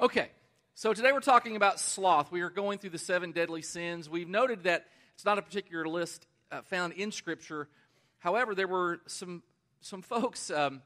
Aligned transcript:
Okay, 0.00 0.30
so 0.74 0.94
today 0.94 1.12
we're 1.12 1.20
talking 1.20 1.56
about 1.56 1.78
sloth. 1.78 2.32
We 2.32 2.40
are 2.40 2.48
going 2.48 2.78
through 2.78 2.88
the 2.88 2.96
seven 2.96 3.32
deadly 3.32 3.60
sins. 3.60 4.08
We've 4.08 4.26
noted 4.26 4.62
that 4.62 4.86
it's 5.12 5.26
not 5.26 5.36
a 5.36 5.42
particular 5.42 5.86
list 5.86 6.26
uh, 6.50 6.62
found 6.62 6.94
in 6.94 7.12
Scripture. 7.12 7.68
However, 8.18 8.54
there 8.54 8.66
were 8.66 9.02
some, 9.06 9.42
some 9.82 10.00
folks, 10.00 10.50
um, 10.50 10.80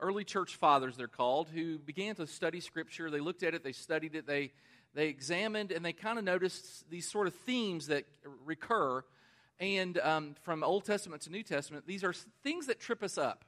early 0.00 0.24
church 0.24 0.56
fathers 0.56 0.96
they're 0.96 1.06
called, 1.06 1.50
who 1.50 1.78
began 1.78 2.14
to 2.14 2.26
study 2.26 2.60
Scripture. 2.60 3.10
They 3.10 3.20
looked 3.20 3.42
at 3.42 3.52
it, 3.52 3.62
they 3.62 3.72
studied 3.72 4.14
it, 4.14 4.26
they, 4.26 4.52
they 4.94 5.08
examined, 5.08 5.70
and 5.70 5.84
they 5.84 5.92
kind 5.92 6.18
of 6.18 6.24
noticed 6.24 6.88
these 6.88 7.06
sort 7.06 7.26
of 7.26 7.34
themes 7.34 7.88
that 7.88 8.06
recur. 8.46 9.04
And 9.60 9.98
um, 9.98 10.34
from 10.44 10.64
Old 10.64 10.86
Testament 10.86 11.20
to 11.24 11.30
New 11.30 11.42
Testament, 11.42 11.86
these 11.86 12.02
are 12.02 12.14
things 12.42 12.68
that 12.68 12.80
trip 12.80 13.02
us 13.02 13.18
up. 13.18 13.44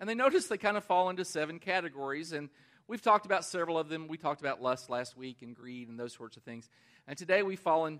And 0.00 0.08
they 0.08 0.14
noticed 0.24 0.48
they 0.48 0.56
kind 0.56 0.78
of 0.78 0.84
fall 0.84 1.10
into 1.10 1.26
seven 1.26 1.58
categories. 1.58 2.32
And 2.32 2.48
We've 2.88 3.02
talked 3.02 3.26
about 3.26 3.44
several 3.44 3.78
of 3.78 3.88
them. 3.88 4.06
We 4.06 4.16
talked 4.16 4.40
about 4.40 4.62
lust 4.62 4.88
last 4.88 5.16
week 5.16 5.42
and 5.42 5.56
greed 5.56 5.88
and 5.88 5.98
those 5.98 6.12
sorts 6.12 6.36
of 6.36 6.44
things. 6.44 6.68
And 7.08 7.18
today 7.18 7.42
we've 7.42 7.58
fallen 7.58 7.98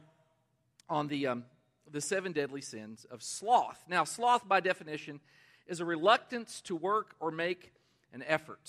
on 0.89 1.09
the, 1.09 1.27
um, 1.27 1.45
the 1.91 2.01
seven 2.01 2.31
deadly 2.31 2.61
sins 2.61 3.05
of 3.11 3.21
sloth. 3.21 3.83
Now, 3.89 4.05
sloth, 4.05 4.47
by 4.47 4.61
definition, 4.61 5.19
is 5.67 5.81
a 5.81 5.85
reluctance 5.85 6.61
to 6.63 6.77
work 6.77 7.17
or 7.19 7.33
make 7.33 7.73
an 8.13 8.23
effort. 8.29 8.61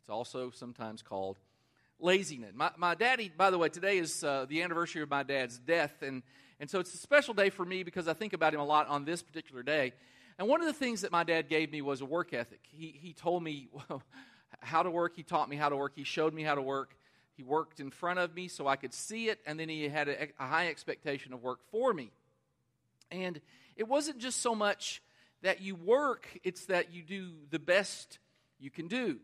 It's 0.00 0.08
also 0.08 0.50
sometimes 0.50 1.00
called 1.00 1.38
laziness. 2.00 2.50
My, 2.56 2.72
my 2.76 2.96
daddy, 2.96 3.30
by 3.34 3.50
the 3.50 3.58
way, 3.58 3.68
today 3.68 3.98
is 3.98 4.24
uh, 4.24 4.46
the 4.48 4.62
anniversary 4.62 5.02
of 5.02 5.10
my 5.10 5.22
dad's 5.22 5.58
death. 5.58 6.02
And, 6.02 6.24
and 6.58 6.68
so 6.68 6.80
it's 6.80 6.92
a 6.92 6.98
special 6.98 7.34
day 7.34 7.50
for 7.50 7.64
me 7.64 7.84
because 7.84 8.08
I 8.08 8.14
think 8.14 8.32
about 8.32 8.52
him 8.52 8.58
a 8.58 8.66
lot 8.66 8.88
on 8.88 9.04
this 9.04 9.22
particular 9.22 9.62
day. 9.62 9.92
And 10.40 10.48
one 10.48 10.60
of 10.60 10.66
the 10.66 10.72
things 10.72 11.02
that 11.02 11.12
my 11.12 11.22
dad 11.22 11.48
gave 11.48 11.70
me 11.70 11.82
was 11.82 12.00
a 12.00 12.04
work 12.04 12.34
ethic. 12.34 12.62
He, 12.68 12.98
he 13.00 13.12
told 13.12 13.44
me, 13.44 13.68
well, 13.88 14.02
how 14.60 14.82
to 14.82 14.90
work. 14.90 15.14
He 15.16 15.22
taught 15.22 15.48
me 15.48 15.56
how 15.56 15.68
to 15.68 15.76
work. 15.76 15.92
He 15.94 16.04
showed 16.04 16.34
me 16.34 16.42
how 16.42 16.54
to 16.54 16.62
work. 16.62 16.94
He 17.36 17.42
worked 17.42 17.80
in 17.80 17.90
front 17.90 18.18
of 18.18 18.34
me 18.34 18.48
so 18.48 18.66
I 18.66 18.76
could 18.76 18.92
see 18.92 19.28
it, 19.28 19.40
and 19.46 19.58
then 19.58 19.68
he 19.68 19.88
had 19.88 20.08
a, 20.08 20.28
a 20.38 20.46
high 20.46 20.68
expectation 20.68 21.32
of 21.32 21.42
work 21.42 21.60
for 21.70 21.92
me. 21.92 22.10
And 23.10 23.40
it 23.76 23.88
wasn't 23.88 24.18
just 24.18 24.40
so 24.40 24.54
much 24.54 25.02
that 25.42 25.60
you 25.60 25.74
work, 25.74 26.28
it's 26.44 26.66
that 26.66 26.92
you 26.92 27.02
do 27.02 27.30
the 27.50 27.58
best 27.58 28.18
you 28.60 28.70
can 28.70 28.86
do. 28.86 29.18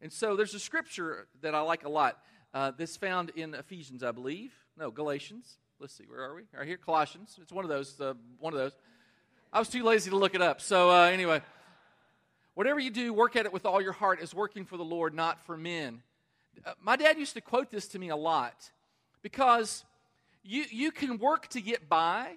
And 0.00 0.12
so 0.12 0.36
there's 0.36 0.54
a 0.54 0.60
scripture 0.60 1.26
that 1.42 1.54
I 1.54 1.60
like 1.60 1.84
a 1.84 1.88
lot. 1.88 2.18
Uh, 2.54 2.72
this 2.76 2.96
found 2.96 3.30
in 3.30 3.54
Ephesians, 3.54 4.02
I 4.02 4.12
believe. 4.12 4.52
No, 4.76 4.90
Galatians. 4.90 5.58
Let's 5.78 5.94
see, 5.94 6.04
where 6.04 6.20
are 6.20 6.34
we? 6.34 6.42
Right 6.56 6.66
here, 6.66 6.76
Colossians. 6.76 7.38
It's 7.40 7.52
one 7.52 7.64
of 7.64 7.68
those. 7.70 8.00
Uh, 8.00 8.14
one 8.38 8.52
of 8.52 8.58
those. 8.58 8.72
I 9.52 9.58
was 9.58 9.68
too 9.68 9.82
lazy 9.82 10.10
to 10.10 10.16
look 10.16 10.34
it 10.34 10.42
up. 10.42 10.60
So 10.60 10.90
uh, 10.90 11.06
anyway. 11.06 11.42
Whatever 12.54 12.80
you 12.80 12.90
do, 12.90 13.12
work 13.12 13.36
at 13.36 13.46
it 13.46 13.52
with 13.52 13.64
all 13.64 13.80
your 13.80 13.92
heart 13.92 14.20
as 14.20 14.34
working 14.34 14.64
for 14.64 14.76
the 14.76 14.84
Lord, 14.84 15.14
not 15.14 15.40
for 15.46 15.56
men. 15.56 16.02
Uh, 16.64 16.72
my 16.82 16.96
dad 16.96 17.18
used 17.18 17.34
to 17.34 17.40
quote 17.40 17.70
this 17.70 17.88
to 17.88 17.98
me 17.98 18.08
a 18.08 18.16
lot 18.16 18.70
because 19.22 19.84
you, 20.42 20.64
you 20.70 20.90
can 20.90 21.18
work 21.18 21.48
to 21.48 21.60
get 21.60 21.88
by, 21.88 22.36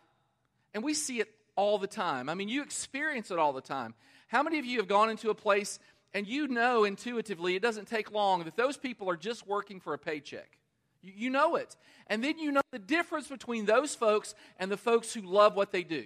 and 0.74 0.84
we 0.84 0.94
see 0.94 1.20
it 1.20 1.30
all 1.56 1.78
the 1.78 1.88
time. 1.88 2.30
I 2.30 2.34
mean, 2.36 2.50
you 2.50 2.62
experience 2.62 3.32
it 3.32 3.40
all 3.40 3.54
the 3.54 3.62
time. 3.62 3.94
How 4.28 4.44
many 4.44 4.60
of 4.60 4.66
you 4.66 4.80
have 4.80 4.88
gone 4.88 5.10
into 5.10 5.30
a 5.30 5.36
place 5.36 5.80
and 6.14 6.28
you 6.28 6.48
know 6.48 6.84
intuitively, 6.84 7.56
it 7.56 7.62
doesn't 7.62 7.88
take 7.88 8.12
long, 8.12 8.44
that 8.44 8.56
those 8.56 8.78
people 8.78 9.10
are 9.10 9.18
just 9.18 9.48
working 9.48 9.80
for 9.80 9.94
a 9.94 9.98
paycheck? 9.98 10.58
You, 11.02 11.14
you 11.16 11.30
know 11.30 11.56
it. 11.56 11.76
And 12.08 12.24
then 12.24 12.40
you 12.40 12.52
know 12.52 12.62
the 12.72 12.80
difference 12.80 13.28
between 13.28 13.66
those 13.66 13.96
folks 13.96 14.36
and 14.60 14.72
the 14.72 14.78
folks 14.78 15.14
who 15.14 15.22
love 15.22 15.56
what 15.56 15.72
they 15.72 15.84
do. 15.84 16.06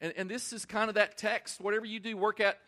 And, 0.00 0.12
and 0.16 0.30
this 0.30 0.52
is 0.52 0.64
kind 0.64 0.88
of 0.88 0.94
that 0.94 1.16
text. 1.16 1.60
Whatever 1.60 1.86
you 1.86 2.00
do, 2.00 2.16
work 2.16 2.40
at 2.40 2.58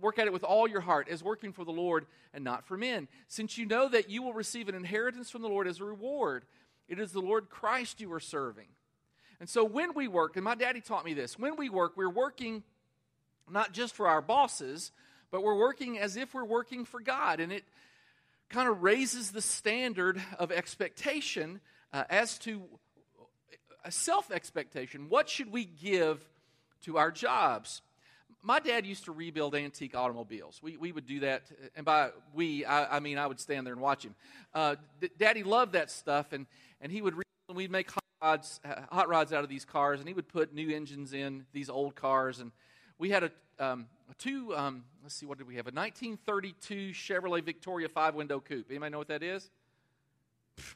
work 0.00 0.18
at 0.18 0.26
it 0.26 0.32
with 0.32 0.44
all 0.44 0.68
your 0.68 0.80
heart 0.80 1.08
as 1.08 1.22
working 1.22 1.52
for 1.52 1.64
the 1.64 1.72
Lord 1.72 2.06
and 2.34 2.44
not 2.44 2.66
for 2.66 2.76
men, 2.76 3.08
since 3.28 3.56
you 3.56 3.66
know 3.66 3.88
that 3.88 4.10
you 4.10 4.22
will 4.22 4.32
receive 4.32 4.68
an 4.68 4.74
inheritance 4.74 5.30
from 5.30 5.42
the 5.42 5.48
Lord 5.48 5.66
as 5.66 5.80
a 5.80 5.84
reward. 5.84 6.44
It 6.88 6.98
is 6.98 7.12
the 7.12 7.20
Lord 7.20 7.50
Christ 7.50 8.00
you 8.00 8.12
are 8.12 8.20
serving. 8.20 8.68
And 9.40 9.48
so 9.48 9.64
when 9.64 9.94
we 9.94 10.08
work, 10.08 10.36
and 10.36 10.44
my 10.44 10.54
daddy 10.54 10.80
taught 10.80 11.04
me 11.04 11.14
this, 11.14 11.38
when 11.38 11.56
we 11.56 11.68
work, 11.68 11.96
we're 11.96 12.10
working 12.10 12.62
not 13.50 13.72
just 13.72 13.94
for 13.94 14.08
our 14.08 14.20
bosses, 14.20 14.90
but 15.30 15.42
we're 15.42 15.58
working 15.58 15.98
as 15.98 16.16
if 16.16 16.34
we're 16.34 16.44
working 16.44 16.84
for 16.84 17.00
God. 17.00 17.40
And 17.40 17.52
it 17.52 17.64
kind 18.48 18.68
of 18.68 18.82
raises 18.82 19.30
the 19.30 19.42
standard 19.42 20.20
of 20.38 20.50
expectation 20.50 21.60
uh, 21.92 22.04
as 22.10 22.38
to 22.38 22.62
a 23.84 23.92
self 23.92 24.30
expectation. 24.30 25.08
What 25.08 25.28
should 25.28 25.52
we 25.52 25.64
give 25.64 26.26
to 26.82 26.98
our 26.98 27.10
jobs? 27.10 27.82
My 28.42 28.60
dad 28.60 28.86
used 28.86 29.04
to 29.06 29.12
rebuild 29.12 29.54
antique 29.54 29.96
automobiles. 29.96 30.60
We, 30.62 30.76
we 30.76 30.92
would 30.92 31.06
do 31.06 31.20
that, 31.20 31.42
and 31.74 31.84
by 31.84 32.10
we, 32.34 32.64
I, 32.64 32.96
I 32.96 33.00
mean 33.00 33.18
I 33.18 33.26
would 33.26 33.40
stand 33.40 33.66
there 33.66 33.72
and 33.72 33.82
watch 33.82 34.04
him. 34.04 34.14
Uh, 34.54 34.76
D- 35.00 35.10
Daddy 35.18 35.42
loved 35.42 35.72
that 35.72 35.90
stuff, 35.90 36.32
and, 36.32 36.46
and 36.80 36.92
he 36.92 37.02
would 37.02 37.16
re- 37.16 37.24
we'd 37.52 37.70
make 37.70 37.90
hot 37.90 38.04
rods, 38.22 38.60
uh, 38.64 38.82
hot 38.92 39.08
rods 39.08 39.32
out 39.32 39.42
of 39.42 39.50
these 39.50 39.64
cars, 39.64 40.00
and 40.00 40.08
he 40.08 40.14
would 40.14 40.28
put 40.28 40.54
new 40.54 40.74
engines 40.74 41.12
in 41.12 41.46
these 41.52 41.68
old 41.68 41.96
cars. 41.96 42.38
And 42.38 42.52
we 42.98 43.10
had 43.10 43.24
a, 43.24 43.30
um, 43.58 43.86
a 44.10 44.14
two, 44.14 44.54
um, 44.56 44.84
let's 45.02 45.14
see, 45.14 45.26
what 45.26 45.38
did 45.38 45.48
we 45.48 45.56
have? 45.56 45.66
A 45.66 45.74
1932 45.74 46.92
Chevrolet 46.92 47.42
Victoria 47.42 47.88
five 47.88 48.14
window 48.14 48.40
coupe. 48.40 48.66
Anybody 48.70 48.92
know 48.92 48.98
what 48.98 49.08
that 49.08 49.22
is? 49.22 49.50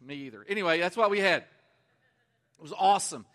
Me 0.00 0.14
either. 0.14 0.44
Anyway, 0.48 0.80
that's 0.80 0.96
what 0.96 1.10
we 1.10 1.20
had. 1.20 1.42
It 1.42 2.62
was 2.62 2.72
awesome 2.76 3.26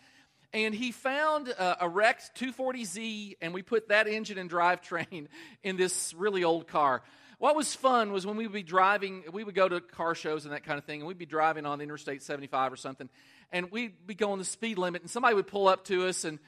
and 0.66 0.74
he 0.74 0.92
found 0.92 1.54
uh, 1.56 1.76
a 1.80 1.88
wrecked 1.88 2.32
240Z, 2.40 3.38
and 3.42 3.54
we 3.54 3.62
put 3.62 3.90
that 3.90 4.08
engine 4.08 4.40
and 4.40 4.50
drivetrain 4.50 5.28
in 5.64 5.78
this 5.78 6.16
really 6.16 6.44
old 6.44 6.68
car. 6.68 7.04
What 7.38 7.56
was 7.56 7.76
fun 7.76 8.12
was 8.12 8.26
when 8.26 8.38
we 8.38 8.48
would 8.48 8.54
be 8.54 8.64
driving, 8.64 9.26
we 9.32 9.44
would 9.44 9.54
go 9.54 9.70
to 9.70 9.80
car 9.80 10.16
shows 10.16 10.46
and 10.46 10.54
that 10.56 10.64
kind 10.64 10.80
of 10.80 10.86
thing, 10.86 11.02
and 11.02 11.08
we'd 11.08 11.20
be 11.20 11.28
driving 11.28 11.68
on 11.68 11.80
Interstate 11.80 12.24
75 12.24 12.74
or 12.74 12.76
something, 12.76 13.08
and 13.52 13.72
we'd 13.72 14.08
be 14.08 14.16
going 14.16 14.40
the 14.40 14.46
speed 14.46 14.80
limit, 14.80 15.04
and 15.04 15.12
somebody 15.12 15.36
would 15.36 15.46
pull 15.46 15.68
up 15.68 15.86
to 15.86 16.08
us 16.08 16.26
and, 16.26 16.40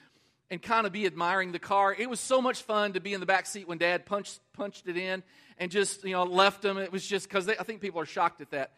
and 0.50 0.60
kind 0.60 0.88
of 0.88 0.92
be 0.92 1.06
admiring 1.06 1.52
the 1.52 1.60
car. 1.60 1.94
It 1.94 2.10
was 2.10 2.20
so 2.20 2.42
much 2.42 2.64
fun 2.64 2.94
to 2.94 3.00
be 3.00 3.14
in 3.14 3.20
the 3.20 3.28
back 3.28 3.46
seat 3.46 3.68
when 3.68 3.78
Dad 3.78 4.08
punched, 4.08 4.40
punched 4.54 4.88
it 4.88 4.98
in 4.98 5.22
and 5.60 5.70
just, 5.70 6.04
you 6.04 6.14
know, 6.14 6.24
left 6.24 6.64
them. 6.64 6.80
It 6.80 6.92
was 6.92 7.06
just 7.06 7.30
because 7.30 7.48
I 7.48 7.64
think 7.64 7.80
people 7.80 8.02
are 8.02 8.08
shocked 8.08 8.42
at 8.42 8.50
that. 8.52 8.72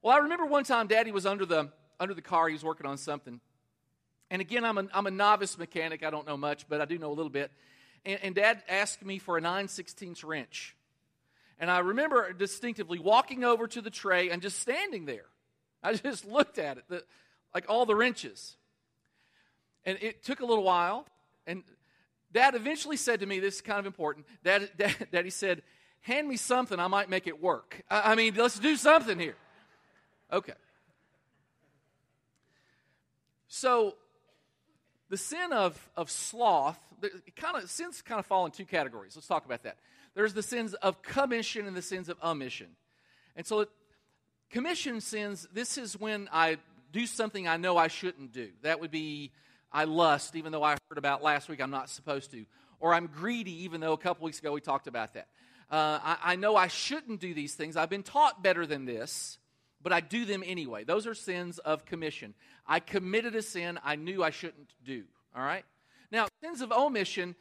Well, 0.00 0.16
I 0.16 0.20
remember 0.20 0.46
one 0.46 0.64
time 0.64 0.86
Daddy 0.86 1.10
was 1.10 1.26
under 1.26 1.44
the, 1.44 1.68
under 2.00 2.14
the 2.14 2.22
car, 2.22 2.48
he 2.48 2.54
was 2.54 2.64
working 2.64 2.86
on 2.86 2.96
something 2.96 3.40
and 4.30 4.42
again, 4.42 4.64
I'm 4.64 4.78
a, 4.78 4.86
I'm 4.92 5.06
a 5.06 5.10
novice 5.10 5.56
mechanic. 5.56 6.04
I 6.04 6.10
don't 6.10 6.26
know 6.26 6.36
much, 6.36 6.68
but 6.68 6.80
I 6.80 6.84
do 6.84 6.98
know 6.98 7.08
a 7.08 7.14
little 7.14 7.30
bit. 7.30 7.50
And, 8.04 8.18
and 8.22 8.34
Dad 8.34 8.62
asked 8.68 9.04
me 9.04 9.18
for 9.18 9.38
a 9.38 9.40
9 9.40 9.68
16 9.68 10.16
wrench. 10.24 10.76
And 11.58 11.70
I 11.70 11.78
remember 11.80 12.32
distinctively 12.32 12.98
walking 12.98 13.42
over 13.42 13.66
to 13.66 13.80
the 13.80 13.90
tray 13.90 14.30
and 14.30 14.42
just 14.42 14.58
standing 14.60 15.06
there. 15.06 15.26
I 15.82 15.94
just 15.94 16.24
looked 16.26 16.58
at 16.58 16.78
it, 16.78 16.84
the, 16.88 17.04
like 17.54 17.66
all 17.68 17.86
the 17.86 17.96
wrenches. 17.96 18.56
And 19.84 19.98
it 20.00 20.22
took 20.22 20.40
a 20.40 20.46
little 20.46 20.64
while. 20.64 21.06
And 21.46 21.64
Dad 22.32 22.54
eventually 22.54 22.96
said 22.96 23.20
to 23.20 23.26
me, 23.26 23.40
this 23.40 23.56
is 23.56 23.60
kind 23.62 23.78
of 23.78 23.86
important. 23.86 24.26
Dad, 24.44 24.70
Dad, 24.76 24.94
Daddy 25.10 25.30
said, 25.30 25.62
hand 26.00 26.28
me 26.28 26.36
something, 26.36 26.78
I 26.78 26.86
might 26.86 27.08
make 27.08 27.26
it 27.26 27.42
work. 27.42 27.82
I, 27.90 28.12
I 28.12 28.14
mean, 28.14 28.34
let's 28.36 28.58
do 28.58 28.76
something 28.76 29.18
here. 29.18 29.36
Okay. 30.30 30.52
So 33.48 33.94
the 35.08 35.16
sin 35.16 35.52
of, 35.52 35.90
of 35.96 36.10
sloth, 36.10 36.78
kind 37.36 37.56
of 37.56 37.70
sins 37.70 38.02
kind 38.02 38.18
of 38.18 38.26
fall 38.26 38.44
in 38.46 38.52
two 38.52 38.64
categories. 38.64 39.16
Let's 39.16 39.26
talk 39.26 39.44
about 39.44 39.62
that. 39.62 39.76
There's 40.14 40.34
the 40.34 40.42
sins 40.42 40.74
of 40.74 41.02
commission 41.02 41.66
and 41.66 41.76
the 41.76 41.82
sins 41.82 42.08
of 42.08 42.16
omission. 42.22 42.68
And 43.36 43.46
so, 43.46 43.60
it, 43.60 43.70
commission 44.50 45.00
sins, 45.00 45.46
this 45.52 45.78
is 45.78 45.98
when 45.98 46.28
I 46.32 46.58
do 46.92 47.06
something 47.06 47.46
I 47.46 47.56
know 47.56 47.76
I 47.76 47.88
shouldn't 47.88 48.32
do. 48.32 48.48
That 48.62 48.80
would 48.80 48.90
be 48.90 49.32
I 49.72 49.84
lust, 49.84 50.34
even 50.36 50.52
though 50.52 50.62
I 50.62 50.76
heard 50.88 50.98
about 50.98 51.22
last 51.22 51.48
week 51.48 51.60
I'm 51.60 51.70
not 51.70 51.88
supposed 51.88 52.30
to. 52.32 52.44
Or 52.80 52.94
I'm 52.94 53.06
greedy, 53.06 53.64
even 53.64 53.80
though 53.80 53.92
a 53.92 53.98
couple 53.98 54.24
weeks 54.24 54.38
ago 54.38 54.52
we 54.52 54.60
talked 54.60 54.86
about 54.86 55.14
that. 55.14 55.28
Uh, 55.70 55.98
I, 56.02 56.16
I 56.22 56.36
know 56.36 56.56
I 56.56 56.68
shouldn't 56.68 57.20
do 57.20 57.34
these 57.34 57.54
things. 57.54 57.76
I've 57.76 57.90
been 57.90 58.02
taught 58.02 58.42
better 58.42 58.66
than 58.66 58.86
this 58.86 59.38
but 59.82 59.92
I 59.92 60.00
do 60.00 60.24
them 60.24 60.42
anyway. 60.44 60.84
Those 60.84 61.06
are 61.06 61.14
sins 61.14 61.58
of 61.58 61.84
commission. 61.84 62.34
I 62.66 62.80
committed 62.80 63.34
a 63.36 63.42
sin 63.42 63.78
I 63.84 63.96
knew 63.96 64.22
I 64.22 64.30
shouldn't 64.30 64.72
do. 64.84 65.04
All 65.36 65.42
right? 65.42 65.64
Now, 66.10 66.26
sins 66.42 66.60
of 66.60 66.72
omission, 66.72 67.34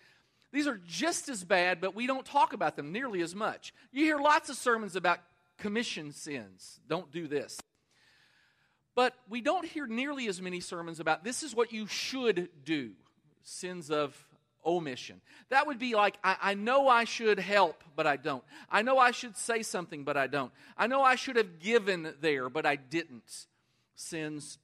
these 0.51 0.67
are 0.67 0.79
just 0.87 1.29
as 1.29 1.43
bad, 1.43 1.81
but 1.81 1.95
we 1.95 2.07
don't 2.07 2.25
talk 2.25 2.53
about 2.53 2.75
them 2.75 2.91
nearly 2.91 3.21
as 3.21 3.33
much. 3.33 3.73
You 3.91 4.05
hear 4.05 4.17
lots 4.17 4.49
of 4.49 4.55
sermons 4.55 4.95
about 4.95 5.19
commission 5.57 6.11
sins. 6.11 6.79
Don't 6.87 7.11
do 7.11 7.27
this. 7.27 7.57
But 8.95 9.13
we 9.29 9.41
don't 9.41 9.65
hear 9.65 9.85
nearly 9.85 10.27
as 10.27 10.41
many 10.41 10.59
sermons 10.59 10.99
about 10.99 11.23
this 11.23 11.43
is 11.43 11.55
what 11.55 11.71
you 11.71 11.85
should 11.87 12.49
do 12.63 12.91
sins 13.43 13.89
of 13.89 14.26
omission. 14.65 15.21
That 15.49 15.67
would 15.67 15.79
be 15.79 15.95
like, 15.95 16.17
I, 16.23 16.37
I, 16.41 16.53
know 16.53 16.87
I 16.87 17.03
should 17.05 17.39
help, 17.39 17.83
but 17.95 18.05
I 18.05 18.17
don't. 18.17 18.43
I 18.69 18.81
know 18.81 18.97
I 18.97 19.11
should 19.11 19.37
say 19.37 19.63
something, 19.63 20.03
but 20.03 20.17
I 20.17 20.27
don't. 20.27 20.51
I 20.77 20.87
know 20.87 21.01
I 21.01 21.15
should 21.15 21.35
have 21.35 21.59
given 21.59 22.13
there, 22.21 22.49
but 22.49 22.65
I 22.65 22.75
didn't. 22.75 23.47
Sins 23.95 24.59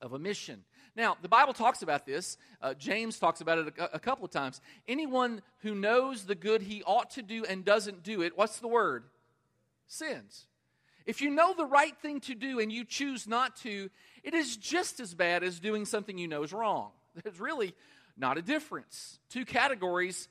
of 0.00 0.12
omission. 0.12 0.64
Now, 0.94 1.16
the 1.22 1.28
Bible 1.28 1.54
talks 1.54 1.82
about 1.82 2.04
this. 2.04 2.36
Uh, 2.60 2.74
James 2.74 3.18
talks 3.18 3.40
about 3.40 3.58
it 3.58 3.74
a, 3.78 3.96
a 3.96 3.98
couple 3.98 4.24
of 4.24 4.30
times. 4.30 4.60
Anyone 4.86 5.40
who 5.60 5.74
knows 5.74 6.24
the 6.24 6.34
good 6.34 6.62
he 6.62 6.82
ought 6.82 7.10
to 7.10 7.22
do 7.22 7.44
and 7.44 7.64
doesn't 7.64 8.02
do 8.02 8.20
it, 8.22 8.36
what's 8.36 8.58
the 8.58 8.68
word? 8.68 9.04
Sins. 9.86 10.46
If 11.06 11.20
you 11.20 11.30
know 11.30 11.54
the 11.54 11.64
right 11.64 11.96
thing 12.00 12.20
to 12.20 12.34
do 12.34 12.60
and 12.60 12.70
you 12.70 12.84
choose 12.84 13.26
not 13.26 13.56
to, 13.58 13.90
it 14.22 14.34
is 14.34 14.56
just 14.56 15.00
as 15.00 15.14
bad 15.14 15.42
as 15.42 15.58
doing 15.58 15.84
something 15.84 16.18
you 16.18 16.28
know 16.28 16.42
is 16.42 16.52
wrong. 16.52 16.90
There's 17.22 17.40
really 17.40 17.74
not 18.16 18.38
a 18.38 18.42
difference. 18.42 19.18
Two 19.28 19.44
categories, 19.44 20.28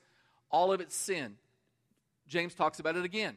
all 0.50 0.72
of 0.72 0.80
it's 0.80 0.94
sin. 0.94 1.36
James 2.28 2.54
talks 2.54 2.78
about 2.78 2.96
it 2.96 3.04
again. 3.04 3.36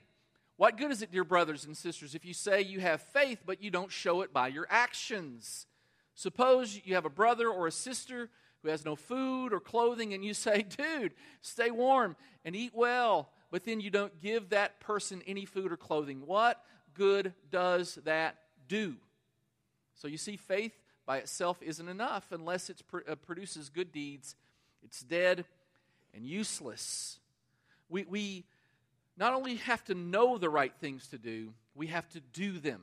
What 0.57 0.77
good 0.77 0.91
is 0.91 1.01
it, 1.01 1.11
dear 1.11 1.25
brothers 1.25 1.65
and 1.65 1.75
sisters, 1.75 2.15
if 2.15 2.23
you 2.23 2.33
say 2.33 2.61
you 2.61 2.79
have 2.79 3.01
faith, 3.01 3.39
but 3.45 3.61
you 3.61 3.69
don't 3.69 3.91
show 3.91 4.21
it 4.21 4.31
by 4.31 4.47
your 4.47 4.67
actions? 4.69 5.67
Suppose 6.13 6.79
you 6.85 6.95
have 6.95 7.05
a 7.05 7.09
brother 7.09 7.49
or 7.49 7.67
a 7.67 7.71
sister 7.71 8.29
who 8.63 8.69
has 8.69 8.85
no 8.85 8.95
food 8.95 9.51
or 9.51 9.59
clothing, 9.59 10.13
and 10.13 10.23
you 10.23 10.33
say, 10.33 10.63
Dude, 10.63 11.13
stay 11.41 11.71
warm 11.71 12.15
and 12.45 12.55
eat 12.55 12.71
well, 12.73 13.29
but 13.51 13.65
then 13.65 13.81
you 13.81 13.89
don't 13.89 14.21
give 14.21 14.49
that 14.49 14.79
person 14.79 15.21
any 15.27 15.45
food 15.45 15.71
or 15.71 15.77
clothing. 15.77 16.25
What 16.25 16.63
good 16.93 17.33
does 17.51 17.95
that 18.05 18.37
do? 18.67 18.95
So 19.95 20.07
you 20.07 20.17
see, 20.17 20.37
faith 20.37 20.73
by 21.05 21.17
itself 21.17 21.61
isn't 21.61 21.87
enough 21.87 22.27
unless 22.31 22.69
it 22.69 22.81
uh, 23.07 23.15
produces 23.15 23.69
good 23.69 23.91
deeds. 23.91 24.35
It's 24.83 25.01
dead 25.01 25.45
and 26.13 26.25
useless. 26.25 27.19
We, 27.89 28.05
we 28.05 28.43
not 29.17 29.33
only 29.33 29.55
have 29.55 29.83
to 29.85 29.95
know 29.95 30.37
the 30.37 30.49
right 30.49 30.73
things 30.79 31.07
to 31.07 31.17
do, 31.17 31.53
we 31.75 31.87
have 31.87 32.07
to 32.09 32.19
do 32.19 32.59
them. 32.59 32.81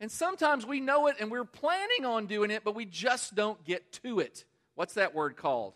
And 0.00 0.10
sometimes 0.10 0.66
we 0.66 0.80
know 0.80 1.06
it 1.06 1.16
and 1.20 1.30
we're 1.30 1.44
planning 1.44 2.04
on 2.04 2.26
doing 2.26 2.50
it, 2.50 2.62
but 2.64 2.74
we 2.74 2.84
just 2.84 3.34
don't 3.34 3.62
get 3.64 3.92
to 4.04 4.20
it. 4.20 4.44
What's 4.74 4.94
that 4.94 5.14
word 5.14 5.36
called? 5.36 5.72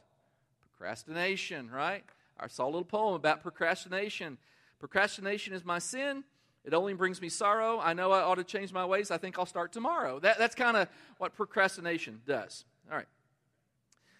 Procrastination, 0.77 1.71
right? 1.71 2.05
I 2.39 2.49
saw 2.49 2.65
a 2.65 2.67
little 2.67 2.85
poem 2.85 3.15
about 3.15 3.43
procrastination. 3.43 4.37
Procrastination 4.79 5.55
is 5.55 5.65
my 5.65 5.79
sin. 5.79 6.25
It 6.65 6.75
only 6.75 6.95
brings 6.95 7.21
me 7.21 7.29
sorrow. 7.29 7.81
I 7.81 7.95
know 7.95 8.13
I 8.13 8.21
ought 8.21 8.35
to 8.35 8.45
change 8.45 8.73
my 8.73 8.85
ways. 8.85 9.11
I 9.11 9.19
think 9.19 9.39
I'll 9.39 9.47
start 9.47 9.73
tomorrow. 9.73 10.19
That, 10.19 10.39
that's 10.39 10.55
kind 10.55 10.77
of 10.77 10.89
what 11.19 11.35
procrastination 11.35 12.21
does. 12.27 12.65
All 12.91 12.97
right. 12.97 13.09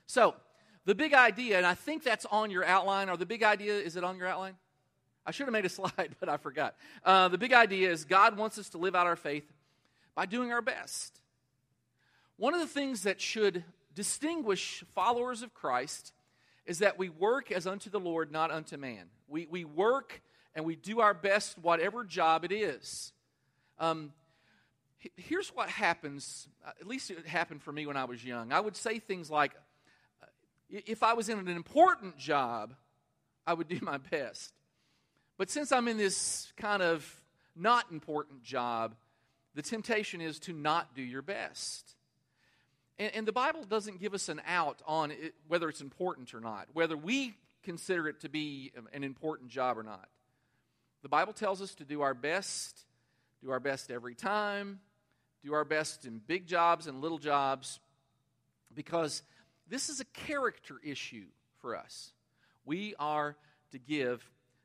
So, 0.07 0.35
the 0.87 0.95
big 0.95 1.13
idea, 1.13 1.59
and 1.59 1.67
I 1.67 1.75
think 1.75 2.03
that's 2.03 2.25
on 2.27 2.51
your 2.51 2.65
outline, 2.65 3.11
or 3.11 3.17
the 3.17 3.27
big 3.27 3.43
idea, 3.43 3.75
is 3.75 3.97
it 3.97 4.05
on 4.05 4.17
your 4.17 4.27
outline? 4.27 4.57
I 5.27 5.31
should 5.31 5.47
have 5.47 5.53
made 5.53 5.67
a 5.67 5.69
slide, 5.71 6.17
but 6.19 6.29
I 6.29 6.39
forgot. 6.39 6.77
Uh, 7.05 7.29
the 7.29 7.39
big 7.39 7.53
idea 7.53 7.91
is 7.91 8.05
God 8.05 8.37
wants 8.37 8.59
us 8.59 8.71
to 8.71 8.79
live 8.79 8.95
out 8.95 9.07
our 9.07 9.17
faith 9.17 9.53
by 10.15 10.27
doing 10.27 10.53
our 10.53 10.63
best. 10.63 11.21
One 12.37 12.55
of 12.55 12.61
the 12.61 12.67
things 12.67 13.03
that 13.03 13.21
should 13.21 13.65
distinguish 13.95 14.83
followers 14.95 15.43
of 15.43 15.53
Christ 15.53 16.15
is 16.65 16.79
that 16.79 16.99
we 16.99 17.09
work 17.09 17.53
as 17.53 17.67
unto 17.67 17.91
the 17.91 18.01
Lord, 18.01 18.33
not 18.33 18.51
unto 18.51 18.77
man. 18.77 19.07
We, 19.29 19.47
we 19.51 19.65
work 19.65 20.23
and 20.55 20.65
we 20.65 20.77
do 20.77 21.01
our 21.01 21.15
best, 21.15 21.59
whatever 21.59 22.05
job 22.05 22.45
it 22.45 22.53
is. 22.53 23.13
Um, 23.79 24.13
here's 25.17 25.49
what 25.51 25.69
happens, 25.69 26.49
uh, 26.67 26.71
at 26.81 26.87
least 26.87 27.11
it 27.11 27.27
happened 27.27 27.63
for 27.63 27.73
me 27.73 27.87
when 27.87 27.97
I 27.97 28.05
was 28.05 28.25
young. 28.25 28.53
I 28.53 28.61
would 28.61 28.77
say 28.77 28.99
things 28.99 29.31
like, 29.31 29.53
uh, 30.23 30.27
if 30.69 31.03
I 31.03 31.15
was 31.15 31.29
in 31.29 31.39
an 31.39 31.49
important 31.49 32.19
job, 32.19 32.75
I 33.47 33.55
would 33.55 33.69
do 33.69 33.79
my 33.83 33.99
best. 33.99 34.53
But 35.39 35.51
since 35.51 35.73
I'm 35.73 35.89
in 35.89 35.97
this 35.97 36.53
kind 36.57 36.83
of 36.83 37.23
not 37.57 37.91
important 37.91 38.43
job, 38.43 38.95
the 39.55 39.63
temptation 39.63 40.21
is 40.21 40.39
to 40.41 40.53
not 40.53 40.95
do 40.95 41.03
your 41.03 41.23
best. 41.23 41.95
And, 42.99 43.15
and 43.15 43.27
the 43.27 43.33
Bible 43.33 43.65
doesn't 43.65 44.01
give 44.01 44.13
us 44.13 44.29
an 44.29 44.43
out 44.47 44.83
on 44.87 45.11
it, 45.11 45.35
whether 45.49 45.69
it's 45.69 45.81
important 45.81 46.35
or 46.35 46.41
not, 46.41 46.69
whether 46.75 46.97
we 46.97 47.35
consider 47.63 48.09
it 48.09 48.21
to 48.21 48.29
be 48.29 48.73
an 48.93 49.03
important 49.03 49.51
job 49.51 49.79
or 49.79 49.83
not. 49.83 50.09
The 51.03 51.09
Bible 51.09 51.33
tells 51.33 51.63
us 51.63 51.75
to 51.77 51.85
do 51.85 52.03
our 52.03 52.15
best, 52.15 52.85
do 53.43 53.51
our 53.51 53.61
best 53.61 53.91
every 53.91 54.15
time, 54.15 54.81
do 55.43 55.55
our 55.55 55.65
best 55.65 56.05
in 56.05 56.21
big 56.27 56.47
jobs 56.47 56.87
and 56.87 57.01
little 57.01 57.19
jobs, 57.19 57.81
because 58.75 59.23
this 59.69 59.89
is 59.89 60.01
a 60.01 60.05
character 60.05 60.77
issue 60.85 61.27
for 61.61 61.77
us. 61.77 62.13
We 62.65 62.95
are 62.99 63.37
to 63.73 63.79
give 63.79 64.23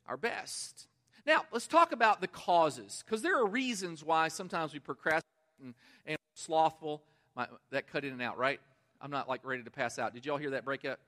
our 0.07 0.17
best. 0.17 0.87
Now, 1.25 1.45
let's 1.51 1.67
talk 1.67 1.91
about 1.91 2.21
the 2.21 2.27
causes, 2.27 3.03
because 3.05 3.21
there 3.21 3.37
are 3.37 3.47
reasons 3.47 4.03
why 4.03 4.27
sometimes 4.27 4.73
we 4.73 4.79
procrastinate 4.79 5.23
and, 5.63 5.73
and 6.05 6.17
slothful. 6.33 7.01
My, 7.35 7.47
that 7.71 7.87
cut 7.87 8.05
in 8.05 8.13
and 8.13 8.21
out, 8.21 8.37
right? 8.37 8.59
I'm 9.01 9.11
not 9.11 9.27
like 9.27 9.45
ready 9.45 9.63
to 9.63 9.71
pass 9.71 9.99
out. 9.99 10.13
Did 10.13 10.25
y'all 10.25 10.37
hear 10.37 10.51
that 10.51 10.65
break 10.65 10.85
up? 10.85 10.99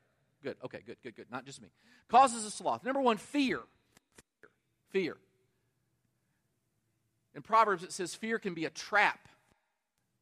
Good. 0.44 0.58
Okay, 0.64 0.80
good, 0.86 0.98
good, 1.04 1.16
good. 1.16 1.26
Not 1.32 1.46
just 1.46 1.62
me. 1.62 1.70
Causes 2.10 2.46
of 2.46 2.54
sloth. 2.54 2.84
Number 2.84 3.02
one, 3.02 3.18
fear. 3.18 3.62
Fear. 4.90 5.18
In 7.36 7.42
Proverbs, 7.42 7.84
it 7.84 7.92
says 7.92 8.16
fear 8.16 8.40
can 8.40 8.54
be 8.54 8.66
a 8.66 8.70
trap, 8.70 9.28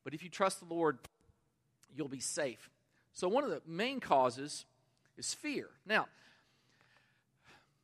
but 0.04 0.14
if 0.14 0.22
you 0.22 0.30
trust 0.30 0.60
the 0.60 0.74
Lord, 0.74 0.98
you'll 1.96 2.10
be 2.10 2.20
safe. 2.20 2.70
So, 3.14 3.30
one 3.30 3.46
of 3.46 3.50
the 3.50 3.62
main 3.66 4.02
causes 4.02 4.66
is 5.18 5.34
fear. 5.34 5.70
Now, 5.86 6.08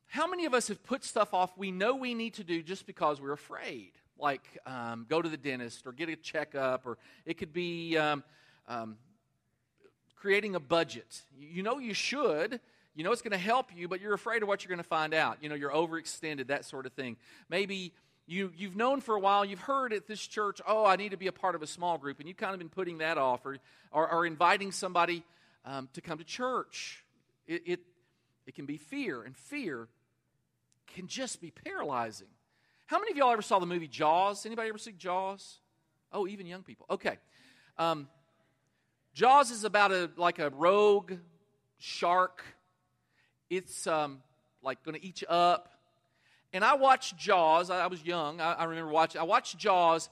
how 0.06 0.26
many 0.26 0.44
of 0.44 0.52
us 0.52 0.68
have 0.68 0.84
put 0.84 1.04
stuff 1.04 1.32
off 1.32 1.56
we 1.56 1.70
know 1.70 1.96
we 1.96 2.12
need 2.12 2.34
to 2.34 2.44
do 2.44 2.62
just 2.62 2.86
because 2.86 3.20
we're 3.20 3.32
afraid? 3.32 3.92
Like 4.18 4.42
um, 4.66 5.06
go 5.08 5.22
to 5.22 5.28
the 5.28 5.38
dentist 5.38 5.86
or 5.86 5.92
get 5.92 6.10
a 6.10 6.16
checkup, 6.16 6.86
or 6.86 6.98
it 7.24 7.38
could 7.38 7.54
be 7.54 7.96
um, 7.96 8.22
um, 8.68 8.98
creating 10.14 10.54
a 10.54 10.60
budget. 10.60 11.22
You 11.38 11.62
know 11.62 11.78
you 11.78 11.94
should, 11.94 12.60
you 12.94 13.04
know 13.04 13.12
it's 13.12 13.22
going 13.22 13.32
to 13.32 13.38
help 13.38 13.74
you, 13.74 13.88
but 13.88 14.00
you're 14.00 14.14
afraid 14.14 14.42
of 14.42 14.48
what 14.48 14.64
you're 14.64 14.68
going 14.68 14.82
to 14.82 14.88
find 14.88 15.14
out. 15.14 15.38
You 15.40 15.48
know, 15.48 15.54
you're 15.54 15.72
overextended, 15.72 16.48
that 16.48 16.64
sort 16.64 16.86
of 16.86 16.92
thing. 16.92 17.16
Maybe 17.48 17.92
you, 18.26 18.52
you've 18.56 18.76
known 18.76 19.00
for 19.00 19.14
a 19.14 19.20
while, 19.20 19.44
you've 19.44 19.60
heard 19.60 19.92
at 19.92 20.06
this 20.06 20.24
church, 20.24 20.60
oh, 20.66 20.84
I 20.84 20.96
need 20.96 21.10
to 21.10 21.16
be 21.16 21.26
a 21.26 21.32
part 21.32 21.54
of 21.54 21.62
a 21.62 21.66
small 21.66 21.98
group, 21.98 22.18
and 22.18 22.28
you've 22.28 22.36
kind 22.36 22.52
of 22.52 22.58
been 22.58 22.68
putting 22.68 22.98
that 22.98 23.18
off 23.18 23.44
or, 23.44 23.58
or, 23.90 24.10
or 24.10 24.26
inviting 24.26 24.72
somebody 24.72 25.24
um, 25.64 25.88
to 25.94 26.00
come 26.00 26.18
to 26.18 26.24
church. 26.24 27.04
It, 27.46 27.62
it, 27.66 27.80
it 28.46 28.54
can 28.54 28.66
be 28.66 28.76
fear, 28.76 29.22
and 29.22 29.36
fear 29.36 29.88
can 30.94 31.06
just 31.08 31.40
be 31.40 31.50
paralyzing. 31.50 32.28
How 32.86 32.98
many 32.98 33.12
of 33.12 33.16
y'all 33.16 33.32
ever 33.32 33.42
saw 33.42 33.58
the 33.58 33.66
movie 33.66 33.88
Jaws? 33.88 34.44
Anybody 34.44 34.68
ever 34.68 34.78
see 34.78 34.92
Jaws? 34.92 35.58
Oh, 36.12 36.26
even 36.26 36.46
young 36.46 36.62
people. 36.62 36.86
Okay. 36.90 37.18
Um, 37.78 38.08
Jaws 39.14 39.50
is 39.50 39.64
about 39.64 39.92
a 39.92 40.10
like 40.16 40.38
a 40.38 40.50
rogue 40.50 41.12
shark 41.78 42.42
it's 43.52 43.86
um, 43.86 44.22
like 44.62 44.82
going 44.82 44.98
to 44.98 45.06
eat 45.06 45.20
you 45.20 45.28
up. 45.28 45.68
And 46.54 46.64
I 46.64 46.74
watched 46.74 47.16
Jaws. 47.18 47.70
I, 47.70 47.84
I 47.84 47.86
was 47.86 48.02
young. 48.02 48.40
I, 48.40 48.54
I, 48.54 48.64
remember 48.64 48.90
watching. 48.90 49.20
I 49.20 49.24
watched 49.24 49.58
Jaws. 49.58 50.08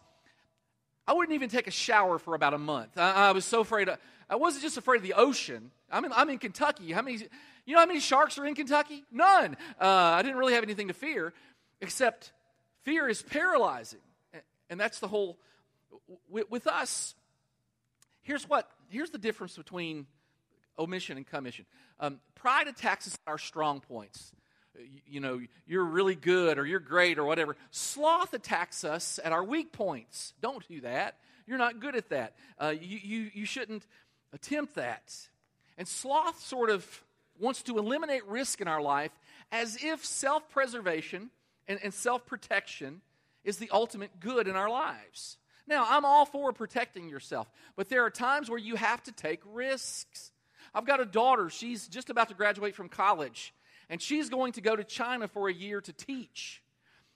I 1.06 1.14
wouldn't 1.14 1.34
even 1.34 1.48
take 1.48 1.66
a 1.66 1.70
shower 1.70 2.18
for 2.18 2.34
about 2.34 2.54
a 2.54 2.58
month. 2.58 2.98
I, 2.98 3.28
I 3.28 3.32
was 3.32 3.44
so 3.44 3.60
afraid. 3.60 3.88
Of, 3.88 3.98
I 4.28 4.36
wasn't 4.36 4.62
just 4.62 4.76
afraid 4.76 4.98
of 4.98 5.02
the 5.02 5.14
ocean. 5.14 5.70
I'm 5.90 6.04
in, 6.04 6.12
I'm 6.12 6.28
in 6.28 6.38
Kentucky. 6.38 6.92
How 6.92 7.02
many? 7.02 7.18
You 7.64 7.74
know 7.74 7.80
how 7.80 7.86
many 7.86 8.00
sharks 8.00 8.38
are 8.38 8.46
in 8.46 8.54
Kentucky? 8.54 9.04
None. 9.10 9.56
Uh, 9.80 9.86
I 9.86 10.22
didn't 10.22 10.36
really 10.36 10.54
have 10.54 10.62
anything 10.62 10.88
to 10.88 10.94
fear, 10.94 11.32
except 11.80 12.32
fear 12.82 13.08
is 13.08 13.22
paralyzing, 13.22 14.00
and 14.68 14.78
that's 14.78 14.98
the 15.00 15.08
whole. 15.08 15.38
With, 16.28 16.50
with 16.50 16.66
us, 16.66 17.14
here's 18.22 18.48
what. 18.48 18.68
Here's 18.88 19.10
the 19.10 19.18
difference 19.18 19.56
between 19.56 20.06
omission 20.80 21.16
and 21.16 21.26
commission. 21.26 21.66
Um, 22.00 22.18
pride 22.34 22.66
attacks 22.66 23.06
us 23.06 23.14
at 23.14 23.30
our 23.30 23.38
strong 23.38 23.80
points. 23.80 24.32
You, 24.76 25.00
you 25.06 25.20
know, 25.20 25.40
you're 25.66 25.84
really 25.84 26.14
good 26.14 26.58
or 26.58 26.66
you're 26.66 26.80
great 26.80 27.18
or 27.18 27.24
whatever. 27.24 27.56
Sloth 27.70 28.32
attacks 28.34 28.82
us 28.82 29.20
at 29.22 29.32
our 29.32 29.44
weak 29.44 29.72
points. 29.72 30.32
Don't 30.40 30.66
do 30.66 30.80
that. 30.80 31.16
You're 31.46 31.58
not 31.58 31.80
good 31.80 31.96
at 31.96 32.08
that. 32.08 32.34
Uh, 32.58 32.74
you, 32.80 32.98
you, 33.02 33.30
you 33.34 33.44
shouldn't 33.44 33.86
attempt 34.32 34.76
that. 34.76 35.14
And 35.76 35.86
sloth 35.86 36.40
sort 36.40 36.70
of 36.70 37.04
wants 37.38 37.62
to 37.64 37.78
eliminate 37.78 38.26
risk 38.26 38.60
in 38.60 38.68
our 38.68 38.82
life 38.82 39.12
as 39.50 39.82
if 39.82 40.04
self 40.04 40.48
preservation 40.50 41.30
and, 41.66 41.78
and 41.82 41.92
self 41.92 42.26
protection 42.26 43.00
is 43.44 43.58
the 43.58 43.70
ultimate 43.72 44.20
good 44.20 44.46
in 44.46 44.56
our 44.56 44.68
lives. 44.68 45.38
Now, 45.66 45.86
I'm 45.88 46.04
all 46.04 46.26
for 46.26 46.52
protecting 46.52 47.08
yourself, 47.08 47.50
but 47.76 47.88
there 47.88 48.04
are 48.04 48.10
times 48.10 48.50
where 48.50 48.58
you 48.58 48.76
have 48.76 49.02
to 49.04 49.12
take 49.12 49.40
risks. 49.46 50.32
I've 50.74 50.86
got 50.86 51.00
a 51.00 51.04
daughter, 51.04 51.50
she's 51.50 51.88
just 51.88 52.10
about 52.10 52.28
to 52.28 52.34
graduate 52.34 52.74
from 52.74 52.88
college, 52.88 53.52
and 53.88 54.00
she's 54.00 54.28
going 54.28 54.52
to 54.52 54.60
go 54.60 54.76
to 54.76 54.84
China 54.84 55.28
for 55.28 55.48
a 55.48 55.52
year 55.52 55.80
to 55.80 55.92
teach. 55.92 56.62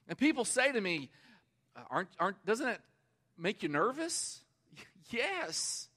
And 0.09 0.19
people 0.19 0.45
say 0.45 0.73
to 0.73 0.81
me, 0.81 1.11
aren't, 1.91 2.09
aren't, 2.19 2.45
doesn't 2.45 2.69
it 2.69 2.81
make 3.39 3.63
you 3.63 3.69
nervous? 3.69 4.41
yes. 5.11 5.89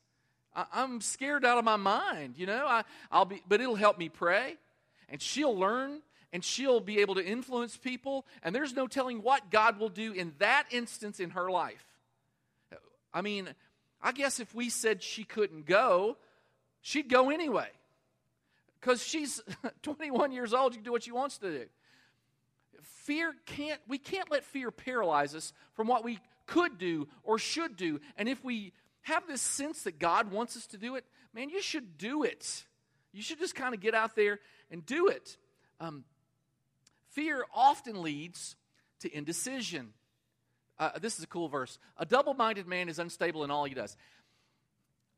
I, 0.56 0.66
am 0.84 1.02
scared 1.02 1.46
out 1.46 1.58
of 1.58 1.66
my 1.66 1.76
mind, 1.76 2.36
you 2.38 2.46
know. 2.46 2.66
I, 2.66 2.84
I'll 3.12 3.26
be, 3.26 3.42
but 3.48 3.62
it'll 3.62 3.76
help 3.76 3.98
me 3.98 4.10
pray, 4.10 4.56
and 5.10 5.22
she'll 5.22 5.58
learn, 5.58 6.02
and 6.34 6.44
she'll 6.44 6.80
be 6.80 7.00
able 7.00 7.16
to 7.16 7.26
influence 7.26 7.78
people, 7.78 8.26
and 8.44 8.54
there's 8.54 8.74
no 8.74 8.88
telling 8.88 9.22
what 9.22 9.52
God 9.52 9.80
will 9.80 9.90
do 9.90 10.14
in 10.14 10.34
that 10.40 10.66
instance 10.72 11.20
in 11.20 11.32
her 11.32 11.50
life. 11.50 11.86
I 13.14 13.22
mean, 13.22 13.50
I 14.02 14.12
guess 14.12 14.40
if 14.40 14.54
we 14.54 14.70
said 14.70 15.02
she 15.02 15.24
couldn't 15.24 15.66
go, 15.66 16.18
she'd 16.88 17.10
go 17.10 17.30
anyway. 17.30 17.68
Because 18.80 19.04
she's 19.04 19.42
21 19.82 20.32
years 20.32 20.54
old, 20.54 20.74
she 20.74 20.78
can 20.78 20.86
do 20.86 20.92
what 20.92 21.04
she 21.04 21.12
wants 21.12 21.38
to 21.40 21.52
do. 21.52 21.66
Fear 22.82 23.36
can't, 23.46 23.82
we 23.88 23.98
can't 23.98 24.32
let 24.32 24.44
fear 24.44 24.72
paralyze 24.72 25.36
us 25.36 25.52
from 25.74 25.88
what 25.88 26.04
we 26.06 26.20
could 26.46 26.78
do 26.78 27.08
or 27.24 27.38
should 27.38 27.76
do. 27.76 28.00
And 28.18 28.30
if 28.30 28.44
we 28.44 28.72
have 29.02 29.28
this 29.28 29.42
sense 29.42 29.84
that 29.84 30.00
God 30.00 30.32
wants 30.32 30.56
us 30.56 30.68
to 30.68 30.78
do 30.78 30.96
it, 30.96 31.04
man, 31.34 31.50
you 31.50 31.62
should 31.62 31.98
do 31.98 32.24
it. 32.24 32.66
You 33.12 33.22
should 33.22 33.40
just 33.40 33.56
kind 33.56 33.74
of 33.74 33.82
get 33.82 33.94
out 33.94 34.16
there 34.16 34.40
and 34.72 34.86
do 34.86 35.08
it. 35.08 35.38
Um, 35.82 36.06
fear 37.10 37.44
often 37.54 38.02
leads 38.02 38.56
to 39.02 39.14
indecision. 39.14 39.94
Uh, 40.80 40.92
this 41.00 41.18
is 41.18 41.24
a 41.24 41.28
cool 41.28 41.50
verse. 41.50 41.80
A 41.98 42.06
double 42.06 42.34
minded 42.34 42.68
man 42.68 42.88
is 42.88 43.00
unstable 43.00 43.44
in 43.44 43.52
all 43.52 43.66
he 43.66 43.74
does. 43.74 43.98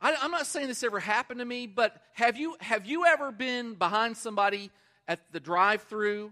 I, 0.01 0.13
am 0.21 0.31
not 0.31 0.47
saying 0.47 0.67
this 0.67 0.83
ever 0.83 0.99
happened 0.99 1.39
to 1.39 1.45
me, 1.45 1.67
but 1.67 2.01
have 2.13 2.37
you, 2.37 2.55
have 2.61 2.85
you 2.85 3.05
ever 3.05 3.31
been 3.31 3.73
behind 3.73 4.15
somebody 4.15 4.71
at 5.07 5.19
the 5.31 5.39
drive 5.39 5.83
through 5.83 6.31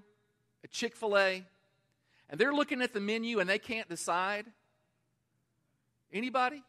at 0.63 0.71
Chick 0.71 0.95
fil 0.95 1.17
A 1.17 1.43
and 2.29 2.39
they're 2.39 2.53
looking 2.53 2.81
at 2.81 2.93
the 2.93 3.01
menu 3.01 3.39
and 3.39 3.49
they 3.49 3.59
can't 3.59 3.89
decide? 3.89 4.45
Anybody? 6.13 6.63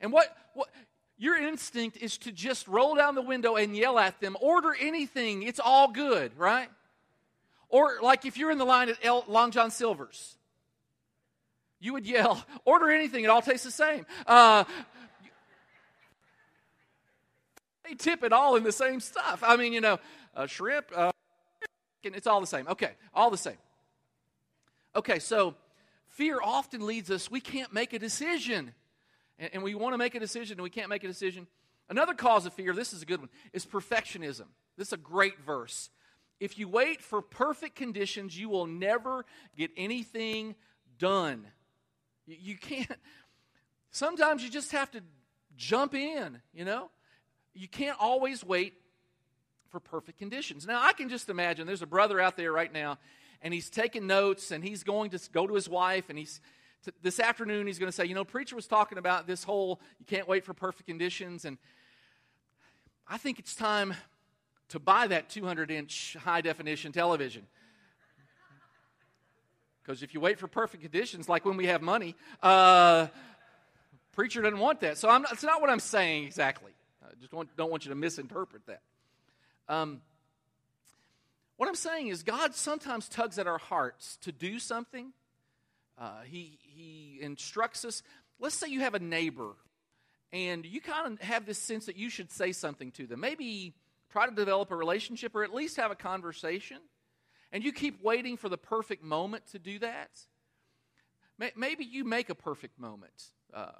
And 0.00 0.12
what, 0.12 0.36
what 0.54 0.68
your 1.16 1.38
instinct 1.38 1.96
is 1.98 2.18
to 2.18 2.32
just 2.32 2.68
roll 2.68 2.94
down 2.94 3.14
the 3.14 3.22
window 3.22 3.56
and 3.56 3.76
yell 3.76 3.98
at 3.98 4.20
them, 4.20 4.36
order 4.40 4.74
anything, 4.78 5.44
it's 5.44 5.60
all 5.60 5.88
good, 5.88 6.36
right? 6.36 6.68
Or 7.68 7.98
like 8.02 8.26
if 8.26 8.36
you're 8.36 8.50
in 8.50 8.58
the 8.58 8.66
line 8.66 8.90
at 8.90 8.96
L, 9.02 9.24
Long 9.28 9.50
John 9.50 9.70
Silver's, 9.70 10.36
you 11.80 11.94
would 11.94 12.06
yell, 12.06 12.44
order 12.66 12.90
anything, 12.90 13.24
it 13.24 13.30
all 13.30 13.40
tastes 13.40 13.64
the 13.64 13.70
same. 13.70 14.04
Uh, 14.26 14.64
tip 17.94 18.22
it 18.22 18.32
all 18.32 18.56
in 18.56 18.62
the 18.62 18.72
same 18.72 19.00
stuff. 19.00 19.42
I 19.42 19.56
mean, 19.56 19.72
you 19.72 19.80
know, 19.80 19.98
uh, 20.34 20.46
shrimp, 20.46 20.86
uh, 20.94 21.12
it's 22.02 22.26
all 22.26 22.40
the 22.40 22.46
same. 22.46 22.66
Okay, 22.68 22.92
all 23.14 23.30
the 23.30 23.36
same. 23.36 23.58
Okay, 24.94 25.18
so 25.18 25.54
fear 26.08 26.38
often 26.42 26.84
leads 26.86 27.10
us, 27.10 27.30
we 27.30 27.40
can't 27.40 27.72
make 27.72 27.92
a 27.92 27.98
decision. 27.98 28.74
And, 29.38 29.50
and 29.54 29.62
we 29.62 29.74
want 29.74 29.94
to 29.94 29.98
make 29.98 30.14
a 30.14 30.20
decision 30.20 30.58
and 30.58 30.62
we 30.62 30.70
can't 30.70 30.88
make 30.88 31.04
a 31.04 31.08
decision. 31.08 31.46
Another 31.88 32.14
cause 32.14 32.46
of 32.46 32.52
fear, 32.52 32.72
this 32.74 32.92
is 32.92 33.02
a 33.02 33.06
good 33.06 33.20
one, 33.20 33.28
is 33.52 33.66
perfectionism. 33.66 34.46
This 34.76 34.88
is 34.88 34.92
a 34.92 34.98
great 34.98 35.38
verse. 35.40 35.90
If 36.40 36.58
you 36.58 36.68
wait 36.68 37.02
for 37.02 37.22
perfect 37.22 37.76
conditions, 37.76 38.38
you 38.38 38.48
will 38.48 38.66
never 38.66 39.24
get 39.56 39.70
anything 39.76 40.54
done. 40.98 41.46
You, 42.26 42.36
you 42.40 42.56
can't. 42.56 42.90
Sometimes 43.90 44.42
you 44.42 44.50
just 44.50 44.72
have 44.72 44.90
to 44.92 45.00
jump 45.56 45.94
in, 45.94 46.40
you 46.52 46.64
know? 46.64 46.90
You 47.54 47.68
can't 47.68 47.96
always 48.00 48.44
wait 48.44 48.74
for 49.68 49.80
perfect 49.80 50.18
conditions. 50.18 50.66
Now, 50.66 50.82
I 50.82 50.92
can 50.92 51.08
just 51.08 51.28
imagine 51.28 51.66
there's 51.66 51.82
a 51.82 51.86
brother 51.86 52.20
out 52.20 52.36
there 52.36 52.52
right 52.52 52.72
now, 52.72 52.98
and 53.40 53.52
he's 53.52 53.70
taking 53.70 54.06
notes, 54.06 54.50
and 54.50 54.62
he's 54.62 54.84
going 54.84 55.10
to 55.10 55.20
go 55.32 55.46
to 55.46 55.54
his 55.54 55.68
wife, 55.68 56.10
and 56.10 56.18
he's 56.18 56.40
this 57.00 57.20
afternoon 57.20 57.68
he's 57.68 57.78
going 57.78 57.88
to 57.88 57.94
say, 57.94 58.04
you 58.04 58.14
know, 58.14 58.24
preacher 58.24 58.56
was 58.56 58.66
talking 58.66 58.98
about 58.98 59.28
this 59.28 59.44
whole 59.44 59.80
you 60.00 60.06
can't 60.06 60.26
wait 60.26 60.44
for 60.44 60.52
perfect 60.52 60.86
conditions, 60.86 61.44
and 61.44 61.58
I 63.08 63.18
think 63.18 63.38
it's 63.38 63.54
time 63.54 63.94
to 64.70 64.78
buy 64.78 65.06
that 65.06 65.28
200 65.28 65.70
inch 65.70 66.16
high 66.20 66.40
definition 66.40 66.92
television. 66.92 67.46
Because 69.82 70.02
if 70.02 70.14
you 70.14 70.20
wait 70.20 70.38
for 70.38 70.46
perfect 70.46 70.82
conditions, 70.82 71.28
like 71.28 71.44
when 71.44 71.56
we 71.56 71.66
have 71.66 71.82
money, 71.82 72.14
uh, 72.42 73.08
preacher 74.12 74.40
doesn't 74.40 74.58
want 74.58 74.80
that. 74.80 74.96
So 74.96 75.08
I'm 75.08 75.22
not, 75.22 75.32
it's 75.32 75.42
not 75.42 75.60
what 75.60 75.70
I'm 75.70 75.80
saying 75.80 76.24
exactly. 76.24 76.72
I 77.12 77.20
just 77.20 77.32
want, 77.32 77.54
don't 77.56 77.70
want 77.70 77.84
you 77.84 77.90
to 77.90 77.94
misinterpret 77.94 78.66
that. 78.66 78.80
Um, 79.68 80.00
what 81.56 81.68
I'm 81.68 81.74
saying 81.74 82.08
is, 82.08 82.22
God 82.22 82.54
sometimes 82.54 83.08
tugs 83.08 83.38
at 83.38 83.46
our 83.46 83.58
hearts 83.58 84.16
to 84.22 84.32
do 84.32 84.58
something. 84.58 85.12
Uh, 85.98 86.22
he, 86.24 86.58
he 86.62 87.18
instructs 87.20 87.84
us. 87.84 88.02
Let's 88.40 88.54
say 88.54 88.68
you 88.68 88.80
have 88.80 88.94
a 88.94 88.98
neighbor 88.98 89.52
and 90.32 90.64
you 90.64 90.80
kind 90.80 91.12
of 91.12 91.20
have 91.20 91.46
this 91.46 91.58
sense 91.58 91.86
that 91.86 91.96
you 91.96 92.08
should 92.08 92.32
say 92.32 92.52
something 92.52 92.90
to 92.92 93.06
them. 93.06 93.20
Maybe 93.20 93.74
try 94.10 94.26
to 94.26 94.34
develop 94.34 94.70
a 94.70 94.76
relationship 94.76 95.34
or 95.34 95.44
at 95.44 95.54
least 95.54 95.76
have 95.76 95.90
a 95.90 95.94
conversation. 95.94 96.78
And 97.52 97.62
you 97.62 97.72
keep 97.72 98.02
waiting 98.02 98.38
for 98.38 98.48
the 98.48 98.56
perfect 98.56 99.04
moment 99.04 99.46
to 99.52 99.58
do 99.58 99.78
that. 99.80 100.10
Maybe 101.56 101.84
you 101.84 102.04
make 102.04 102.30
a 102.30 102.34
perfect 102.34 102.78
moment. 102.78 103.12
Uh, 103.52 103.72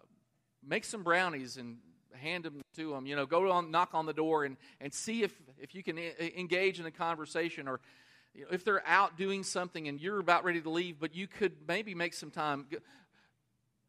make 0.67 0.85
some 0.85 1.03
brownies 1.03 1.57
and 1.57 1.79
hand 2.15 2.45
them 2.45 2.63
to 2.77 2.91
them. 2.91 3.07
You 3.07 3.17
know, 3.17 3.27
go 3.27 3.51
on, 3.51 3.71
knock 3.71 3.91
on 3.95 4.07
the 4.07 4.13
door 4.13 4.45
and, 4.45 4.57
and 4.81 4.93
see 4.93 5.23
if, 5.23 5.33
if 5.59 5.75
you 5.75 5.83
can 5.83 5.99
eh, 5.99 6.31
engage 6.37 6.81
in 6.81 6.87
a 6.87 6.91
conversation 6.91 7.69
or 7.69 7.81
you 8.35 8.43
know, 8.43 8.49
if 8.53 8.65
they're 8.65 8.87
out 8.87 9.17
doing 9.19 9.43
something 9.43 9.89
and 9.89 10.01
you're 10.01 10.19
about 10.19 10.45
ready 10.45 10.61
to 10.61 10.71
leave, 10.71 10.99
but 10.99 11.15
you 11.15 11.27
could 11.27 11.53
maybe 11.69 11.95
make 11.95 12.15
some 12.15 12.31
time. 12.31 12.67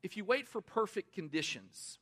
If 0.01 0.18
you 0.18 0.25
wait 0.25 0.48
for 0.48 0.62
perfect 0.62 1.13
conditions, 1.13 1.98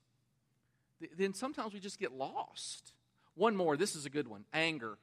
then 1.18 1.34
sometimes 1.34 1.74
we 1.74 1.80
just 1.80 2.00
get 2.00 2.14
lost. 2.14 2.94
One 3.36 3.56
more, 3.56 3.78
this 3.78 3.96
is 3.96 4.06
a 4.06 4.10
good 4.10 4.28
one 4.28 4.46
anger. 4.54 4.98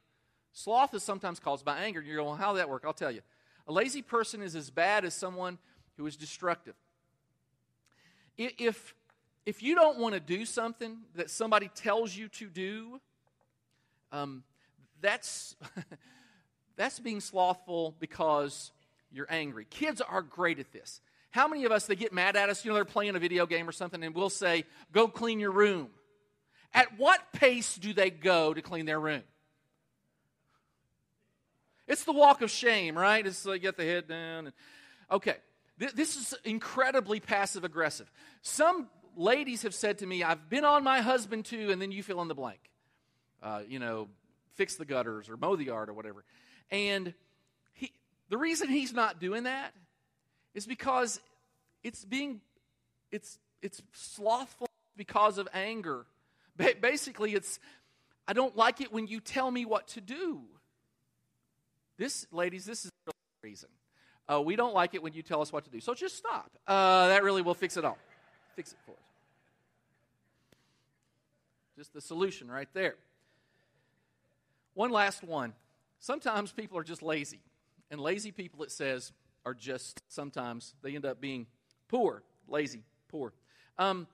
Sloth 0.51 0.93
is 0.93 1.03
sometimes 1.03 1.39
caused 1.39 1.63
by 1.63 1.79
anger. 1.79 2.01
You're 2.01 2.17
going, 2.17 2.27
well, 2.27 2.35
how 2.35 2.53
did 2.53 2.59
that 2.59 2.69
work? 2.69 2.83
I'll 2.85 2.93
tell 2.93 3.11
you. 3.11 3.21
A 3.67 3.71
lazy 3.71 4.01
person 4.01 4.41
is 4.41 4.55
as 4.55 4.69
bad 4.69 5.05
as 5.05 5.13
someone 5.13 5.59
who 5.97 6.05
is 6.07 6.17
destructive. 6.17 6.75
If, 8.37 8.95
if 9.45 9.63
you 9.63 9.75
don't 9.75 9.99
want 9.99 10.13
to 10.13 10.19
do 10.19 10.45
something 10.45 10.97
that 11.15 11.29
somebody 11.29 11.69
tells 11.73 12.15
you 12.15 12.27
to 12.29 12.47
do, 12.47 12.99
um, 14.11 14.43
that's, 15.01 15.55
that's 16.75 16.99
being 16.99 17.21
slothful 17.21 17.95
because 17.99 18.71
you're 19.11 19.27
angry. 19.29 19.65
Kids 19.69 20.01
are 20.01 20.21
great 20.21 20.59
at 20.59 20.71
this. 20.71 21.01
How 21.31 21.47
many 21.47 21.65
of 21.65 21.71
us, 21.71 21.85
they 21.85 21.95
get 21.95 22.11
mad 22.11 22.35
at 22.35 22.49
us, 22.49 22.65
you 22.65 22.69
know, 22.71 22.75
they're 22.75 22.85
playing 22.85 23.15
a 23.15 23.19
video 23.19 23.45
game 23.45 23.69
or 23.69 23.71
something, 23.71 24.03
and 24.03 24.15
we'll 24.15 24.29
say, 24.29 24.63
go 24.91 25.07
clean 25.07 25.39
your 25.39 25.51
room. 25.51 25.89
At 26.73 26.97
what 26.97 27.19
pace 27.33 27.75
do 27.75 27.93
they 27.93 28.09
go 28.09 28.53
to 28.53 28.61
clean 28.61 28.85
their 28.85 28.99
room? 28.99 29.23
It's 31.87 32.03
the 32.03 32.13
walk 32.13 32.41
of 32.43 32.51
shame, 32.51 32.97
right? 32.97 33.25
It's 33.25 33.45
like 33.45 33.61
get 33.61 33.75
the 33.75 33.83
head 33.83 34.07
down. 34.07 34.47
And, 34.47 34.53
okay, 35.11 35.37
th- 35.79 35.93
this 35.93 36.15
is 36.15 36.35
incredibly 36.43 37.19
passive 37.19 37.63
aggressive. 37.63 38.11
Some 38.43 38.87
ladies 39.15 39.63
have 39.63 39.73
said 39.73 39.99
to 39.99 40.05
me, 40.05 40.23
I've 40.23 40.49
been 40.49 40.65
on 40.65 40.83
my 40.83 41.01
husband 41.01 41.45
too, 41.45 41.71
and 41.71 41.81
then 41.81 41.91
you 41.91 42.03
fill 42.03 42.21
in 42.21 42.27
the 42.27 42.35
blank. 42.35 42.59
Uh, 43.41 43.61
you 43.67 43.79
know, 43.79 44.07
fix 44.55 44.75
the 44.75 44.85
gutters 44.85 45.29
or 45.29 45.37
mow 45.37 45.55
the 45.55 45.65
yard 45.65 45.89
or 45.89 45.93
whatever. 45.93 46.23
And 46.71 47.13
he, 47.73 47.91
the 48.29 48.37
reason 48.37 48.69
he's 48.69 48.93
not 48.93 49.19
doing 49.19 49.43
that 49.43 49.73
is 50.53 50.65
because 50.65 51.21
it's 51.83 52.03
being, 52.03 52.41
it's, 53.11 53.39
it's 53.61 53.81
slothful 53.93 54.67
because 54.97 55.37
of 55.37 55.47
anger. 55.53 56.05
Ba- 56.57 56.75
basically, 56.81 57.33
it's, 57.33 57.59
I 58.27 58.33
don't 58.33 58.55
like 58.55 58.81
it 58.81 58.91
when 58.91 59.07
you 59.07 59.21
tell 59.21 59.49
me 59.49 59.65
what 59.65 59.87
to 59.89 60.01
do. 60.01 60.41
This, 61.97 62.27
ladies, 62.31 62.65
this 62.65 62.85
is 62.85 62.91
the 63.05 63.13
reason. 63.41 63.69
Uh, 64.27 64.41
we 64.41 64.55
don't 64.55 64.75
like 64.75 64.93
it 64.93 65.01
when 65.01 65.13
you 65.13 65.23
tell 65.23 65.41
us 65.41 65.51
what 65.51 65.63
to 65.63 65.71
do. 65.71 65.79
So 65.79 65.93
just 65.93 66.17
stop. 66.17 66.51
Uh, 66.67 67.07
that 67.07 67.23
really 67.23 67.41
will 67.41 67.55
fix 67.55 67.77
it 67.77 67.85
all. 67.85 67.97
Fix 68.55 68.71
it 68.71 68.77
for 68.85 68.91
us. 68.91 68.97
Just 71.77 71.93
the 71.93 72.01
solution 72.01 72.49
right 72.49 72.67
there. 72.73 72.95
One 74.73 74.91
last 74.91 75.23
one. 75.23 75.53
Sometimes 75.99 76.51
people 76.51 76.77
are 76.77 76.83
just 76.83 77.01
lazy. 77.01 77.39
And 77.91 77.99
lazy 77.99 78.31
people, 78.31 78.63
it 78.63 78.71
says, 78.71 79.11
are 79.45 79.53
just 79.53 80.01
sometimes, 80.07 80.75
they 80.81 80.95
end 80.95 81.05
up 81.05 81.19
being 81.19 81.47
poor, 81.87 82.23
lazy, 82.47 82.83
poor. 83.07 83.33
Um, 83.77 84.07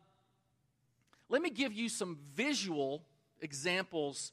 let 1.30 1.42
me 1.42 1.50
give 1.50 1.74
you 1.74 1.90
some 1.90 2.18
visual 2.34 3.04
examples 3.42 4.32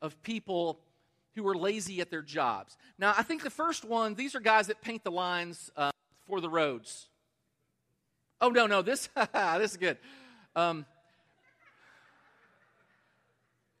of 0.00 0.22
people 0.22 0.80
who 1.34 1.46
are 1.46 1.56
lazy 1.56 2.00
at 2.00 2.10
their 2.10 2.22
jobs. 2.22 2.76
Now, 2.98 3.14
I 3.16 3.22
think 3.22 3.42
the 3.42 3.50
first 3.50 3.84
one, 3.84 4.14
these 4.14 4.34
are 4.34 4.40
guys 4.40 4.68
that 4.68 4.80
paint 4.80 5.04
the 5.04 5.10
lines 5.10 5.70
uh, 5.76 5.90
for 6.26 6.40
the 6.40 6.48
roads. 6.48 7.08
Oh, 8.40 8.48
no, 8.48 8.66
no, 8.66 8.82
this, 8.82 9.08
this 9.32 9.70
is 9.72 9.76
good. 9.76 9.98
Um, 10.56 10.86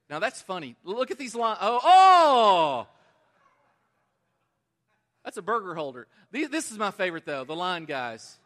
now, 0.08 0.18
that's 0.18 0.42
funny. 0.42 0.76
Look 0.84 1.10
at 1.10 1.18
these 1.18 1.34
lines. 1.34 1.58
Oh, 1.60 1.80
oh! 1.82 2.86
That's 5.24 5.36
a 5.36 5.42
burger 5.42 5.74
holder. 5.74 6.08
This 6.32 6.70
is 6.70 6.78
my 6.78 6.90
favorite, 6.90 7.24
though 7.24 7.44
the 7.44 7.54
line 7.54 7.84
guys. 7.84 8.38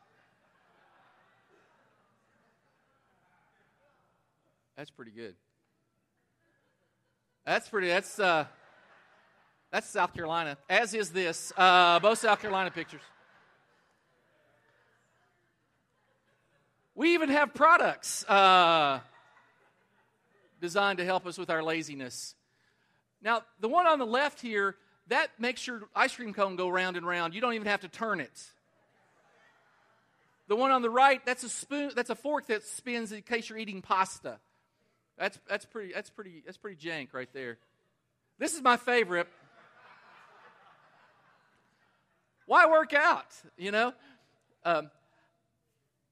That's 4.77 4.91
pretty 4.91 5.13
good. 5.13 5.35
That's 7.47 7.69
pretty, 7.69 7.89
that's, 7.89 8.19
uh, 8.19 8.47
that's 9.71 9.89
South 9.89 10.15
Carolina, 10.15 10.57
as 10.69 10.95
is 10.95 11.11
this. 11.11 11.53
Uh, 11.57 12.01
both 12.01 12.19
South 12.19 12.41
Carolina 12.41 12.71
pictures. 12.71 13.03
We 16.95 17.15
even 17.15 17.29
have 17.29 17.55
products 17.55 18.25
uh, 18.29 19.01
designed 20.61 20.99
to 20.99 21.05
help 21.05 21.27
us 21.27 21.37
with 21.37 21.51
our 21.51 21.63
laziness. 21.63 22.35
Now, 23.21 23.43
the 23.61 23.69
one 23.69 23.87
on 23.87 23.99
the 23.99 24.07
left 24.07 24.41
here, 24.41 24.77
that 25.09 25.29
makes 25.39 25.67
your 25.67 25.83
ice 25.95 26.15
cream 26.15 26.33
cone 26.33 26.57
go 26.57 26.69
round 26.69 26.97
and 26.97 27.07
round. 27.07 27.35
You 27.35 27.41
don't 27.41 27.55
even 27.55 27.67
have 27.67 27.81
to 27.81 27.89
turn 27.89 28.21
it. 28.21 28.43
The 30.47 30.57
one 30.57 30.71
on 30.71 30.83
the 30.83 30.91
right, 30.91 31.25
that's 31.25 31.43
a 31.43 31.49
spoon, 31.49 31.93
that's 31.97 32.11
a 32.11 32.15
fork 32.15 32.47
that 32.47 32.63
spins 32.63 33.13
in 33.13 33.23
case 33.23 33.49
you're 33.49 33.59
eating 33.59 33.83
pasta. 33.83 34.39
That's, 35.19 35.39
that's, 35.49 35.65
pretty, 35.65 35.93
that's, 35.93 36.11
pretty, 36.11 36.43
that's 36.45 36.59
pretty 36.59 36.77
jank 36.77 37.09
right 37.13 37.29
there. 37.33 37.59
This 38.39 38.55
is 38.55 38.63
my 38.63 38.77
favorite. 38.77 39.27
Why 42.47 42.67
work 42.67 42.93
out? 42.93 43.27
You 43.57 43.71
know? 43.71 43.95
Um, 44.65 44.91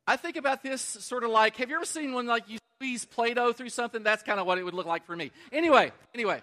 I 0.06 0.16
think 0.16 0.36
about 0.36 0.62
this 0.62 0.82
sort 0.82 1.24
of 1.24 1.30
like 1.30 1.56
have 1.56 1.70
you 1.70 1.76
ever 1.76 1.84
seen 1.84 2.12
when 2.12 2.26
like 2.26 2.48
you 2.48 2.58
squeeze 2.78 3.04
Play 3.04 3.34
Doh 3.34 3.52
through 3.52 3.68
something? 3.68 4.02
That's 4.02 4.22
kind 4.22 4.40
of 4.40 4.46
what 4.46 4.58
it 4.58 4.64
would 4.64 4.74
look 4.74 4.86
like 4.86 5.06
for 5.06 5.14
me. 5.14 5.30
Anyway, 5.52 5.92
anyway. 6.14 6.42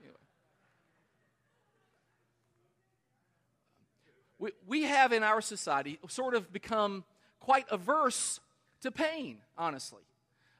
anyway. 0.00 0.14
We, 4.38 4.50
we 4.66 4.82
have 4.82 5.12
in 5.12 5.22
our 5.22 5.40
society 5.40 6.00
sort 6.08 6.34
of 6.34 6.52
become 6.52 7.04
quite 7.38 7.66
averse 7.70 8.40
to 8.80 8.90
pain, 8.90 9.38
honestly. 9.56 10.02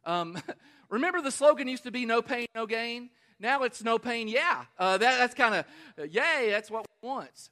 Um, 0.04 0.40
remember 0.88 1.20
the 1.20 1.32
slogan 1.32 1.66
used 1.66 1.82
to 1.82 1.90
be 1.90 2.06
no 2.06 2.22
pain, 2.22 2.46
no 2.54 2.66
gain? 2.66 3.10
Now 3.40 3.64
it's 3.64 3.82
no 3.82 3.98
pain, 3.98 4.28
yeah. 4.28 4.66
Uh, 4.78 4.98
that, 4.98 5.18
that's 5.18 5.34
kind 5.34 5.56
of, 5.56 5.64
uh, 5.98 6.04
yay, 6.04 6.50
that's 6.50 6.70
what 6.70 6.86
we 7.02 7.08
want. 7.08 7.50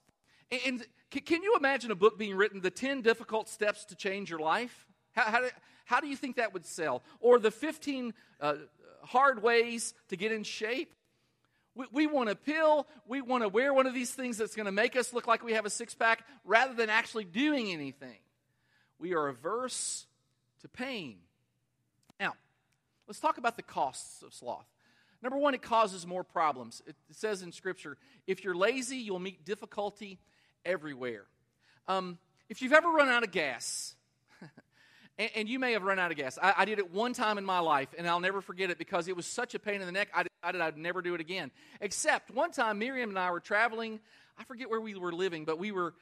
And, 0.52 0.60
and 0.64 0.86
can 1.10 1.42
you 1.42 1.56
imagine 1.56 1.90
a 1.90 1.96
book 1.96 2.18
being 2.18 2.36
written, 2.36 2.60
The 2.60 2.70
10 2.70 3.02
Difficult 3.02 3.48
Steps 3.48 3.84
to 3.86 3.96
Change 3.96 4.30
Your 4.30 4.38
Life? 4.38 4.86
How, 5.12 5.22
how, 5.24 5.40
do, 5.40 5.48
how 5.84 6.00
do 6.00 6.06
you 6.06 6.16
think 6.16 6.36
that 6.36 6.54
would 6.54 6.64
sell? 6.64 7.02
Or 7.20 7.40
the 7.40 7.50
15 7.50 8.14
uh, 8.40 8.54
hard 9.02 9.42
ways 9.42 9.92
to 10.08 10.16
get 10.16 10.30
in 10.30 10.44
shape? 10.44 10.94
We, 11.74 11.86
we 11.92 12.06
want 12.06 12.28
a 12.28 12.36
pill. 12.36 12.86
We 13.08 13.22
want 13.22 13.42
to 13.42 13.48
wear 13.48 13.74
one 13.74 13.86
of 13.86 13.94
these 13.94 14.12
things 14.12 14.38
that's 14.38 14.54
going 14.54 14.66
to 14.66 14.72
make 14.72 14.94
us 14.94 15.12
look 15.12 15.26
like 15.26 15.42
we 15.42 15.54
have 15.54 15.66
a 15.66 15.70
six 15.70 15.94
pack 15.94 16.24
rather 16.44 16.74
than 16.74 16.90
actually 16.90 17.24
doing 17.24 17.72
anything. 17.72 18.18
We 19.00 19.14
are 19.14 19.28
averse 19.28 20.06
to 20.60 20.68
pain. 20.68 21.16
Now, 22.20 22.34
let's 23.08 23.18
talk 23.18 23.38
about 23.38 23.56
the 23.56 23.62
costs 23.62 24.22
of 24.22 24.32
sloth. 24.32 24.66
Number 25.22 25.38
one, 25.38 25.54
it 25.54 25.62
causes 25.62 26.06
more 26.06 26.24
problems. 26.24 26.82
It 26.86 26.96
says 27.10 27.42
in 27.42 27.52
Scripture 27.52 27.96
if 28.26 28.44
you're 28.44 28.54
lazy, 28.54 28.96
you'll 28.96 29.18
meet 29.18 29.44
difficulty 29.44 30.18
everywhere. 30.64 31.24
Um, 31.88 32.18
if 32.48 32.62
you've 32.62 32.72
ever 32.72 32.88
run 32.90 33.08
out 33.08 33.22
of 33.22 33.30
gas, 33.30 33.94
and, 35.18 35.30
and, 35.34 35.48
you 35.48 35.58
may 35.58 35.72
have 35.72 35.82
run 35.82 35.98
out 35.98 36.10
of 36.10 36.16
gas, 36.16 36.38
I, 36.40 36.54
I, 36.58 36.64
did 36.64 36.78
it 36.78 36.92
one 36.92 37.12
time 37.12 37.38
in 37.38 37.44
my 37.44 37.58
life, 37.58 37.88
and 37.96 38.08
I'll 38.08 38.20
never 38.20 38.40
forget 38.40 38.70
it 38.70 38.78
because 38.78 39.08
it 39.08 39.16
was 39.16 39.26
such 39.26 39.54
a 39.54 39.58
pain 39.58 39.80
in 39.80 39.86
the 39.86 39.92
neck, 39.92 40.08
I 40.14 40.24
decided 40.24 40.60
I'd 40.60 40.76
never 40.76 41.02
do 41.02 41.14
it 41.14 41.20
again. 41.20 41.50
Except 41.80 42.30
one 42.30 42.50
time, 42.50 42.78
Miriam 42.78 43.10
and 43.10 43.18
I 43.18 43.30
were 43.30 43.40
traveling. 43.40 44.00
I 44.38 44.44
forget 44.44 44.70
where 44.70 44.80
we 44.80 44.94
were 44.94 45.12
living, 45.12 45.44
but 45.44 45.58
we 45.58 45.72
were 45.72 45.94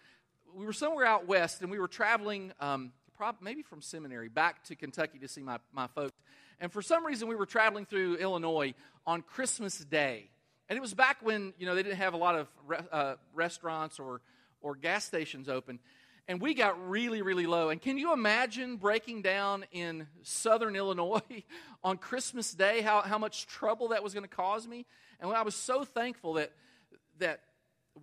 we 0.54 0.64
were 0.64 0.72
somewhere 0.72 1.04
out 1.04 1.26
west, 1.26 1.62
and 1.62 1.70
we 1.70 1.78
were 1.78 1.88
traveling, 1.88 2.52
um, 2.60 2.92
maybe 3.40 3.62
from 3.62 3.82
seminary 3.82 4.28
back 4.28 4.64
to 4.64 4.76
Kentucky 4.76 5.18
to 5.18 5.28
see 5.28 5.42
my, 5.42 5.58
my 5.72 5.86
folks. 5.88 6.16
And 6.60 6.72
for 6.72 6.82
some 6.82 7.04
reason, 7.04 7.28
we 7.28 7.36
were 7.36 7.46
traveling 7.46 7.84
through 7.84 8.16
Illinois 8.16 8.74
on 9.06 9.22
Christmas 9.22 9.78
Day. 9.78 10.30
And 10.68 10.76
it 10.76 10.80
was 10.80 10.94
back 10.94 11.18
when, 11.22 11.54
you 11.58 11.66
know, 11.66 11.74
they 11.74 11.82
didn't 11.82 11.98
have 11.98 12.14
a 12.14 12.18
lot 12.18 12.34
of 12.34 12.48
re- 12.66 12.78
uh, 12.92 13.14
restaurants 13.34 13.98
or, 13.98 14.20
or 14.60 14.74
gas 14.74 15.04
stations 15.04 15.48
open. 15.48 15.78
And 16.26 16.40
we 16.40 16.52
got 16.52 16.88
really, 16.88 17.22
really 17.22 17.46
low. 17.46 17.70
And 17.70 17.80
can 17.80 17.96
you 17.96 18.12
imagine 18.12 18.76
breaking 18.76 19.22
down 19.22 19.64
in 19.72 20.06
southern 20.22 20.76
Illinois 20.76 21.44
on 21.82 21.96
Christmas 21.96 22.52
Day, 22.52 22.82
how, 22.82 23.00
how 23.00 23.18
much 23.18 23.46
trouble 23.46 23.88
that 23.88 24.02
was 24.02 24.12
going 24.12 24.24
to 24.24 24.34
cause 24.34 24.68
me? 24.68 24.84
And 25.20 25.30
I 25.32 25.42
was 25.42 25.54
so 25.54 25.84
thankful 25.84 26.34
that, 26.34 26.52
that 27.18 27.40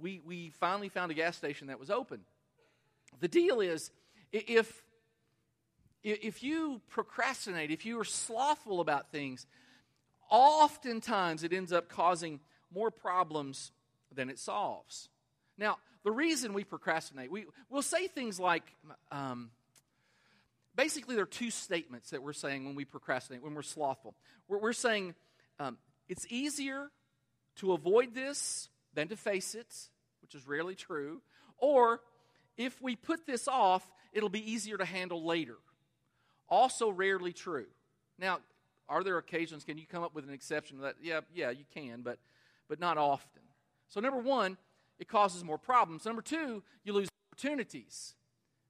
we, 0.02 0.22
we 0.26 0.50
finally 0.50 0.90
found 0.90 1.12
a 1.12 1.16
gas 1.16 1.38
station 1.38 1.68
that 1.68 1.80
was 1.80 1.90
open. 1.90 2.22
The 3.20 3.28
deal 3.28 3.62
is, 3.62 3.92
if 4.32 4.84
if 6.06 6.44
you 6.44 6.82
procrastinate, 6.88 7.72
if 7.72 7.84
you 7.84 8.00
are 8.00 8.06
slothful 8.06 8.80
about 8.80 9.12
things, 9.12 9.48
oftentimes 10.30 11.44
it 11.44 11.52
ends 11.52 11.74
up 11.74 11.90
causing 11.90 12.40
more 12.72 12.92
problems 12.92 13.72
than 14.14 14.30
it 14.30 14.38
solves. 14.38 15.10
Now, 15.58 15.78
the 16.04 16.12
reason 16.12 16.54
we 16.54 16.64
procrastinate, 16.64 17.32
we, 17.32 17.46
we'll 17.70 17.82
say 17.82 18.08
things 18.08 18.40
like, 18.40 18.64
um, 19.12 19.50
basically, 20.76 21.16
there 21.16 21.24
are 21.24 21.28
two 21.28 21.52
statements 21.52 22.12
that 22.12 22.22
we're 22.22 22.34
saying 22.34 22.66
when 22.66 22.76
we 22.76 22.86
procrastinate, 22.86 23.44
when 23.44 23.56
we're 23.56 23.62
slothful. 23.62 24.16
We're, 24.48 24.60
we're 24.60 24.74
saying 24.74 25.16
um, 25.60 25.78
it's 26.08 26.26
easier 26.30 26.90
to 27.58 27.74
avoid 27.74 28.14
this 28.14 28.70
than 28.94 29.08
to 29.08 29.16
face 29.16 29.56
it, 29.56 29.74
which 30.22 30.36
is 30.36 30.48
rarely 30.48 30.76
true, 30.76 31.22
or 31.58 32.02
if 32.58 32.82
we 32.82 32.96
put 32.96 33.26
this 33.26 33.48
off, 33.48 33.90
it'll 34.14 34.30
be 34.30 34.52
easier 34.52 34.78
to 34.78 34.86
handle 34.86 35.26
later 35.26 35.58
also 36.50 36.90
rarely 36.90 37.34
true. 37.34 37.66
Now, 38.20 38.40
are 38.88 39.04
there 39.04 39.18
occasions, 39.18 39.64
can 39.64 39.78
you 39.78 39.86
come 39.86 40.04
up 40.04 40.14
with 40.14 40.26
an 40.26 40.34
exception 40.34 40.78
to 40.78 40.84
that? 40.84 40.96
Yeah, 41.02 41.22
yeah, 41.34 41.50
you 41.50 41.66
can, 41.74 42.02
but, 42.02 42.20
but 42.70 42.80
not 42.80 42.98
often. 42.98 43.42
So, 43.90 44.00
number 44.00 44.20
one, 44.20 44.58
it 45.00 45.08
causes 45.08 45.44
more 45.44 45.58
problems. 45.58 46.06
Number 46.06 46.22
two, 46.22 46.64
you 46.84 46.94
lose 46.94 47.10
opportunities. 47.32 48.16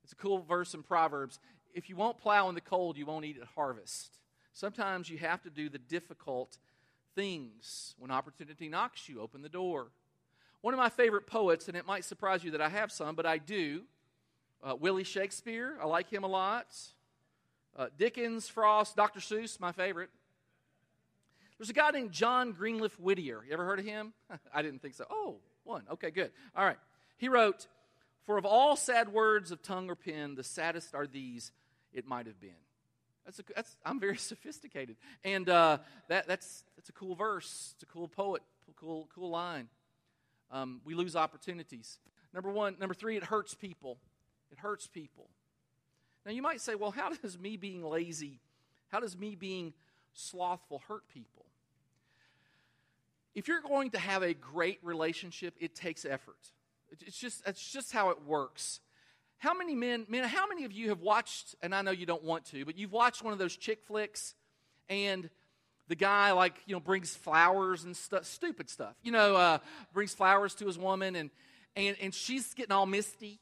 It's 0.04 0.14
a 0.14 0.16
cool 0.16 0.40
verse 0.40 0.74
in 0.74 0.84
Proverbs. 0.84 1.40
If 1.74 1.90
you 1.90 1.96
won't 1.96 2.18
plow 2.18 2.50
in 2.50 2.56
the 2.56 2.62
cold, 2.62 2.98
you 2.98 3.06
won't 3.06 3.26
eat 3.26 3.38
at 3.40 3.48
harvest. 3.56 4.18
Sometimes 4.54 5.10
you 5.10 5.18
have 5.18 5.42
to 5.44 5.50
do 5.50 5.70
the 5.70 5.78
difficult 5.78 6.58
things. 7.16 7.96
When 8.00 8.12
opportunity 8.12 8.70
knocks, 8.70 9.10
you 9.10 9.20
open 9.22 9.42
the 9.42 9.50
door. 9.50 9.88
One 10.62 10.74
of 10.74 10.80
my 10.80 10.90
favorite 10.90 11.28
poets, 11.28 11.68
and 11.68 11.78
it 11.78 11.86
might 11.86 12.06
surprise 12.06 12.44
you 12.44 12.52
that 12.52 12.62
I 12.62 12.70
have 12.70 12.92
some, 12.92 13.16
but 13.16 13.26
I 13.26 13.38
do, 13.38 13.84
uh, 14.64 14.76
Willie 14.76 15.04
Shakespeare. 15.04 15.78
I 15.82 15.86
like 15.86 16.10
him 16.10 16.24
a 16.24 16.28
lot. 16.28 16.76
Uh, 17.76 17.88
Dickens, 17.98 18.48
Frost, 18.48 18.96
Dr. 18.96 19.20
Seuss, 19.20 19.60
my 19.60 19.72
favorite. 19.72 20.10
There's 21.58 21.70
a 21.70 21.74
guy 21.74 21.92
named 21.92 22.12
John 22.12 22.52
Greenleaf 22.52 23.00
Whittier. 23.00 23.44
You 23.46 23.54
ever 23.54 23.66
heard 23.66 23.80
of 23.80 23.86
him? 23.86 24.14
I 24.54 24.62
didn't 24.62 24.82
think 24.82 24.94
so. 24.94 25.06
Oh, 25.10 25.38
one. 25.66 25.84
Okay, 25.92 26.12
good. 26.12 26.32
All 26.56 26.66
right. 26.66 26.78
He 27.18 27.30
wrote, 27.30 27.68
For 28.26 28.38
of 28.38 28.46
all 28.46 28.76
sad 28.76 29.12
words 29.12 29.52
of 29.52 29.62
tongue 29.62 29.90
or 29.90 29.96
pen, 29.96 30.36
the 30.36 30.44
saddest 30.44 30.96
are 30.96 31.08
these, 31.08 31.52
it 31.94 32.08
might 32.08 32.28
have 32.28 32.40
been. 32.40 32.52
That's, 33.26 33.40
a, 33.40 33.44
that's 33.56 33.76
I'm 33.86 34.00
very 34.00 34.18
sophisticated. 34.32 34.98
And 35.24 35.50
uh, 35.50 35.80
that, 36.10 36.28
that's, 36.28 36.64
that's 36.76 36.90
a 36.90 36.94
cool 36.94 37.16
verse. 37.16 37.72
It's 37.76 37.84
a 37.84 37.88
cool 37.88 38.08
poet, 38.08 38.42
cool, 38.76 39.10
cool 39.14 39.30
line. 39.30 39.68
Um, 40.52 40.82
we 40.86 40.94
lose 40.94 41.16
opportunities. 41.16 42.00
Number 42.34 42.52
one, 42.52 42.76
number 42.80 42.94
three, 42.94 43.18
it 43.18 43.24
hurts 43.24 43.54
people. 43.54 43.98
It 44.52 44.60
hurts 44.60 44.88
people. 44.88 45.30
Now, 46.26 46.32
you 46.32 46.42
might 46.42 46.62
say, 46.62 46.76
well, 46.76 46.92
how 46.92 47.10
does 47.10 47.38
me 47.38 47.58
being 47.58 47.84
lazy, 47.84 48.40
how 48.90 49.00
does 49.00 49.18
me 49.18 49.36
being 49.36 49.74
slothful 50.14 50.82
hurt 50.88 51.08
people? 51.08 51.46
If 53.36 53.48
you're 53.48 53.62
going 53.62 53.92
to 53.92 54.00
have 54.00 54.24
a 54.24 54.34
great 54.34 54.80
relationship, 54.82 55.56
it 55.60 55.76
takes 55.76 56.06
effort. 56.06 56.38
It's 57.06 57.18
just, 57.18 57.44
it's 57.46 57.72
just 57.72 57.92
how 57.92 58.10
it 58.10 58.24
works. 58.26 58.80
How 59.38 59.54
many 59.54 59.76
men, 59.76 60.06
men, 60.10 60.24
how 60.24 60.48
many 60.48 60.64
of 60.64 60.72
you 60.72 60.90
have 60.90 61.02
watched, 61.02 61.56
and 61.62 61.76
I 61.76 61.82
know 61.82 61.92
you 61.92 62.06
don't 62.06 62.24
want 62.24 62.46
to, 62.46 62.64
but 62.66 62.78
you've 62.78 62.94
watched 62.94 63.24
one 63.24 63.34
of 63.34 63.40
those 63.40 63.56
chick 63.56 63.84
flicks 63.84 64.34
and 64.90 65.30
the 65.88 65.96
guy 65.96 66.32
like 66.32 66.56
you 66.66 66.74
know 66.74 66.80
brings 66.80 67.16
flowers 67.16 67.84
and 67.84 67.96
stuff 67.96 68.26
stupid 68.26 68.70
stuff 68.70 68.96
you 69.04 69.12
know 69.12 69.36
uh, 69.36 69.58
brings 69.94 70.14
flowers 70.14 70.56
to 70.56 70.66
his 70.66 70.78
woman 70.80 71.16
and 71.16 71.30
and 71.76 71.96
and 72.02 72.14
she's 72.14 72.54
getting 72.54 72.72
all 72.72 72.86
misty 72.86 73.40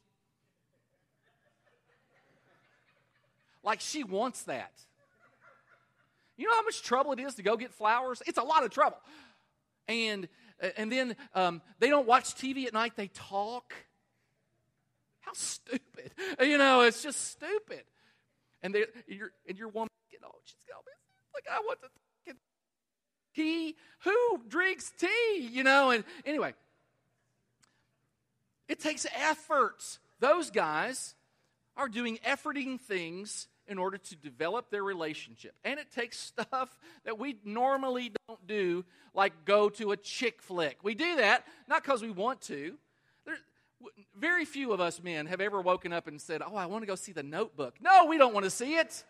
like 3.64 3.80
she 3.80 4.04
wants 4.04 4.42
that. 4.42 4.72
You 6.36 6.46
know 6.46 6.54
how 6.54 6.62
much 6.62 6.82
trouble 6.82 7.12
it 7.12 7.20
is 7.20 7.34
to 7.36 7.42
go 7.42 7.56
get 7.56 7.72
flowers? 7.72 8.22
It's 8.26 8.38
a 8.38 8.42
lot 8.42 8.64
of 8.64 8.70
trouble. 8.70 8.98
And 9.88 10.28
and 10.78 10.90
then 10.90 11.16
um, 11.34 11.62
they 11.78 11.88
don't 11.88 12.06
watch 12.06 12.34
TV 12.34 12.66
at 12.66 12.72
night; 12.72 12.92
they 12.96 13.08
talk. 13.08 13.74
How 15.20 15.32
stupid! 15.32 15.80
You 16.40 16.58
know, 16.58 16.82
it's 16.82 17.02
just 17.02 17.30
stupid. 17.30 17.82
And 18.62 18.74
they, 18.74 18.84
your 19.06 19.30
and 19.48 19.58
your 19.58 19.68
woman, 19.68 19.90
you 20.10 20.18
know, 20.20 20.30
she's 20.44 20.64
got 20.68 20.82
like 21.34 21.44
I 21.50 21.60
want 21.60 21.80
to 21.82 21.88
get 22.26 22.36
tea. 23.34 23.76
Who 24.04 24.40
drinks 24.48 24.92
tea? 24.98 25.48
You 25.52 25.64
know, 25.64 25.90
and 25.90 26.04
anyway, 26.24 26.54
it 28.68 28.80
takes 28.80 29.06
effort. 29.14 29.98
Those 30.20 30.50
guys 30.50 31.14
are 31.76 31.88
doing 31.88 32.18
efforting 32.26 32.80
things 32.80 33.48
in 33.68 33.78
order 33.78 33.98
to 33.98 34.16
develop 34.16 34.70
their 34.70 34.82
relationship. 34.82 35.54
And 35.64 35.78
it 35.78 35.90
takes 35.90 36.18
stuff 36.38 36.78
that 37.04 37.18
we 37.18 37.36
normally 37.44 38.12
don't 38.28 38.46
do, 38.46 38.84
like 39.14 39.44
go 39.44 39.68
to 39.70 39.92
a 39.92 39.96
chick 39.96 40.42
flick. 40.42 40.78
We 40.82 40.94
do 40.94 41.16
that 41.16 41.46
not 41.68 41.82
because 41.82 42.02
we 42.02 42.10
want 42.10 42.40
to. 42.42 42.74
There, 43.24 43.36
very 44.16 44.44
few 44.44 44.72
of 44.72 44.80
us 44.80 45.02
men 45.02 45.26
have 45.26 45.40
ever 45.40 45.60
woken 45.60 45.92
up 45.92 46.06
and 46.06 46.20
said, 46.20 46.42
Oh, 46.44 46.56
I 46.56 46.66
want 46.66 46.82
to 46.82 46.86
go 46.86 46.94
see 46.94 47.12
the 47.12 47.22
notebook. 47.22 47.76
No, 47.80 48.06
we 48.06 48.18
don't 48.18 48.34
want 48.34 48.44
to 48.44 48.50
see 48.50 48.76
it. 48.76 49.04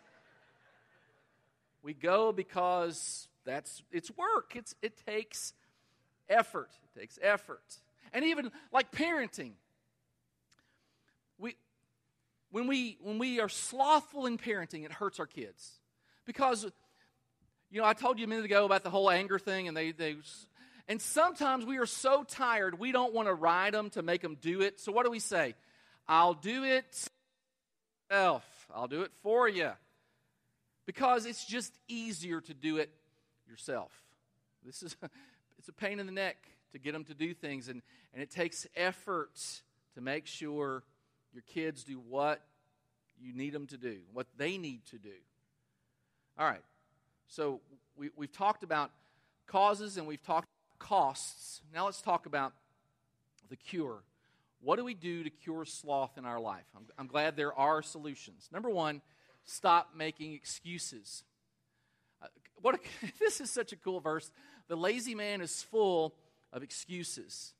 We 1.83 1.93
go 1.93 2.31
because 2.31 3.27
that's 3.45 3.83
it's 3.91 4.09
work. 4.17 4.53
It's 4.55 4.73
it 4.81 4.93
takes 5.05 5.53
effort. 6.27 6.71
It 6.83 6.99
takes 6.99 7.19
effort. 7.21 7.63
And 8.11 8.25
even 8.25 8.51
like 8.71 8.91
parenting. 8.91 9.51
We 11.37 11.57
when 12.51 12.67
we 12.67 12.97
when 13.01 13.17
we 13.17 13.39
are 13.39 13.49
slothful 13.49 14.25
in 14.25 14.37
parenting, 14.37 14.85
it 14.85 14.91
hurts 14.91 15.19
our 15.19 15.27
kids. 15.27 15.79
Because 16.25 16.65
you 17.71 17.81
know, 17.81 17.87
I 17.87 17.93
told 17.93 18.19
you 18.19 18.25
a 18.25 18.27
minute 18.27 18.45
ago 18.45 18.65
about 18.65 18.83
the 18.83 18.89
whole 18.89 19.09
anger 19.09 19.39
thing, 19.39 19.67
and 19.67 19.75
they 19.75 19.91
they 19.91 20.15
and 20.87 21.01
sometimes 21.01 21.65
we 21.65 21.77
are 21.77 21.85
so 21.85 22.23
tired, 22.23 22.77
we 22.79 22.91
don't 22.91 23.13
want 23.13 23.27
to 23.27 23.33
ride 23.33 23.73
them 23.73 23.89
to 23.91 24.03
make 24.03 24.21
them 24.21 24.37
do 24.39 24.61
it. 24.61 24.79
So 24.79 24.91
what 24.91 25.05
do 25.05 25.11
we 25.11 25.19
say? 25.19 25.55
I'll 26.07 26.35
do 26.35 26.63
it 26.63 27.09
self. 28.11 28.67
I'll 28.73 28.87
do 28.87 29.01
it 29.01 29.11
for 29.23 29.49
you. 29.49 29.71
Because 30.85 31.25
it's 31.25 31.45
just 31.45 31.73
easier 31.87 32.39
to 32.41 32.53
do 32.53 32.77
it 32.77 32.91
yourself. 33.49 33.91
This 34.63 34.83
is 34.83 34.95
it's 35.57 35.67
a 35.67 35.73
pain 35.73 35.99
in 35.99 36.05
the 36.05 36.11
neck 36.11 36.37
to 36.73 36.79
get 36.79 36.93
them 36.93 37.05
to 37.05 37.13
do 37.13 37.33
things 37.33 37.67
and, 37.67 37.81
and 38.13 38.21
it 38.21 38.29
takes 38.29 38.67
effort 38.75 39.39
to 39.95 40.01
make 40.01 40.27
sure 40.27 40.83
your 41.35 41.43
kids 41.43 41.83
do 41.83 42.01
what 42.09 42.41
you 43.21 43.33
need 43.33 43.53
them 43.53 43.67
to 43.67 43.77
do, 43.77 43.97
what 44.13 44.25
they 44.37 44.57
need 44.57 44.85
to 44.87 44.97
do. 44.97 45.09
All 46.39 46.47
right. 46.47 46.63
So 47.27 47.59
we, 47.97 48.09
we've 48.15 48.31
talked 48.31 48.63
about 48.63 48.91
causes 49.47 49.97
and 49.97 50.07
we've 50.07 50.23
talked 50.23 50.47
costs. 50.79 51.61
Now 51.73 51.85
let's 51.85 52.01
talk 52.01 52.25
about 52.25 52.53
the 53.49 53.57
cure. 53.57 54.03
What 54.61 54.77
do 54.77 54.85
we 54.85 54.93
do 54.93 55.23
to 55.23 55.29
cure 55.29 55.65
sloth 55.65 56.17
in 56.17 56.25
our 56.25 56.39
life? 56.39 56.65
I'm, 56.75 56.85
I'm 56.97 57.07
glad 57.07 57.35
there 57.35 57.53
are 57.53 57.81
solutions. 57.81 58.47
Number 58.51 58.69
one, 58.69 59.01
stop 59.43 59.89
making 59.95 60.33
excuses. 60.33 61.23
Uh, 62.21 62.27
what 62.61 62.75
a, 62.75 62.79
this 63.19 63.41
is 63.41 63.51
such 63.51 63.73
a 63.73 63.75
cool 63.75 63.99
verse. 63.99 64.31
The 64.69 64.77
lazy 64.77 65.15
man 65.15 65.41
is 65.41 65.63
full 65.63 66.15
of 66.53 66.63
excuses. 66.63 67.54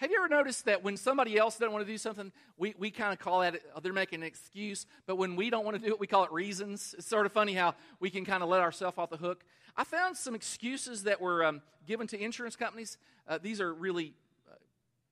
Have 0.00 0.10
you 0.10 0.16
ever 0.16 0.30
noticed 0.30 0.64
that 0.64 0.82
when 0.82 0.96
somebody 0.96 1.36
else 1.36 1.58
doesn't 1.58 1.74
want 1.74 1.86
to 1.86 1.92
do 1.92 1.98
something, 1.98 2.32
we, 2.56 2.74
we 2.78 2.90
kind 2.90 3.12
of 3.12 3.18
call 3.18 3.40
that 3.40 3.60
oh, 3.76 3.80
they're 3.80 3.92
making 3.92 4.22
an 4.22 4.26
excuse, 4.26 4.86
but 5.04 5.16
when 5.16 5.36
we 5.36 5.50
don't 5.50 5.62
want 5.62 5.76
to 5.76 5.82
do 5.82 5.92
it, 5.92 6.00
we 6.00 6.06
call 6.06 6.24
it 6.24 6.32
reasons? 6.32 6.94
It's 6.96 7.06
sort 7.06 7.26
of 7.26 7.32
funny 7.32 7.52
how 7.52 7.74
we 8.00 8.08
can 8.08 8.24
kind 8.24 8.42
of 8.42 8.48
let 8.48 8.62
ourselves 8.62 8.96
off 8.96 9.10
the 9.10 9.18
hook. 9.18 9.44
I 9.76 9.84
found 9.84 10.16
some 10.16 10.34
excuses 10.34 11.02
that 11.02 11.20
were 11.20 11.44
um, 11.44 11.60
given 11.86 12.06
to 12.06 12.18
insurance 12.18 12.56
companies. 12.56 12.96
Uh, 13.28 13.36
these 13.42 13.60
are 13.60 13.74
really, 13.74 14.14
uh, 14.50 14.54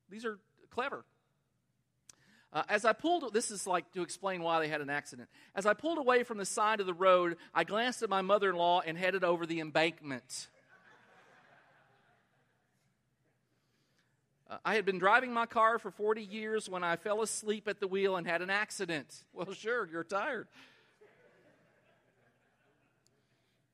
these 0.09 0.25
are 0.25 0.39
clever. 0.71 1.05
Uh, 2.51 2.63
as 2.67 2.83
I 2.83 2.93
pulled, 2.93 3.31
this 3.31 3.51
is 3.51 3.67
like 3.67 3.91
to 3.91 4.01
explain 4.01 4.41
why 4.41 4.59
they 4.59 4.69
had 4.69 4.81
an 4.81 4.89
accident. 4.89 5.29
As 5.53 5.67
I 5.67 5.75
pulled 5.75 5.99
away 5.99 6.23
from 6.23 6.39
the 6.39 6.45
side 6.45 6.79
of 6.79 6.87
the 6.87 6.95
road, 6.95 7.37
I 7.53 7.63
glanced 7.63 8.01
at 8.01 8.09
my 8.09 8.23
mother 8.23 8.49
in 8.49 8.55
law 8.55 8.81
and 8.83 8.97
headed 8.97 9.23
over 9.23 9.45
the 9.45 9.59
embankment. 9.59 10.47
I 14.65 14.73
had 14.75 14.85
been 14.85 14.97
driving 14.97 15.31
my 15.31 15.45
car 15.45 15.77
for 15.77 15.91
40 15.91 16.23
years 16.23 16.67
when 16.67 16.83
I 16.83 16.95
fell 16.95 17.21
asleep 17.21 17.67
at 17.67 17.79
the 17.79 17.87
wheel 17.87 18.15
and 18.15 18.25
had 18.25 18.41
an 18.41 18.49
accident. 18.49 19.23
Well, 19.33 19.53
sure, 19.53 19.87
you're 19.89 20.03
tired. 20.03 20.47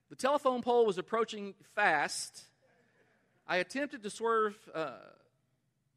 The 0.09 0.15
telephone 0.15 0.61
pole 0.61 0.85
was 0.85 0.97
approaching 0.97 1.55
fast. 1.73 2.43
I 3.47 3.57
attempted 3.57 4.03
to 4.03 4.09
swerve 4.09 4.55
uh, 4.73 4.91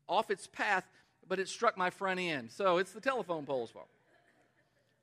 off 0.08 0.30
its 0.30 0.46
path, 0.46 0.84
but 1.28 1.38
it 1.38 1.48
struck 1.48 1.76
my 1.76 1.90
front 1.90 2.18
end. 2.20 2.50
So 2.50 2.78
it's 2.78 2.92
the 2.92 3.00
telephone 3.00 3.44
pole's 3.44 3.70
fault. 3.70 3.88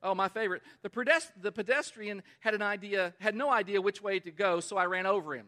Oh, 0.02 0.14
my 0.14 0.28
favorite. 0.28 0.62
The, 0.82 0.90
pedest- 0.90 1.32
the 1.40 1.52
pedestrian 1.52 2.22
had 2.40 2.54
an 2.54 2.62
idea, 2.62 3.14
had 3.20 3.34
no 3.34 3.50
idea 3.50 3.80
which 3.80 4.02
way 4.02 4.18
to 4.20 4.30
go, 4.30 4.60
so 4.60 4.76
I 4.76 4.86
ran 4.86 5.06
over 5.06 5.34
him. 5.34 5.46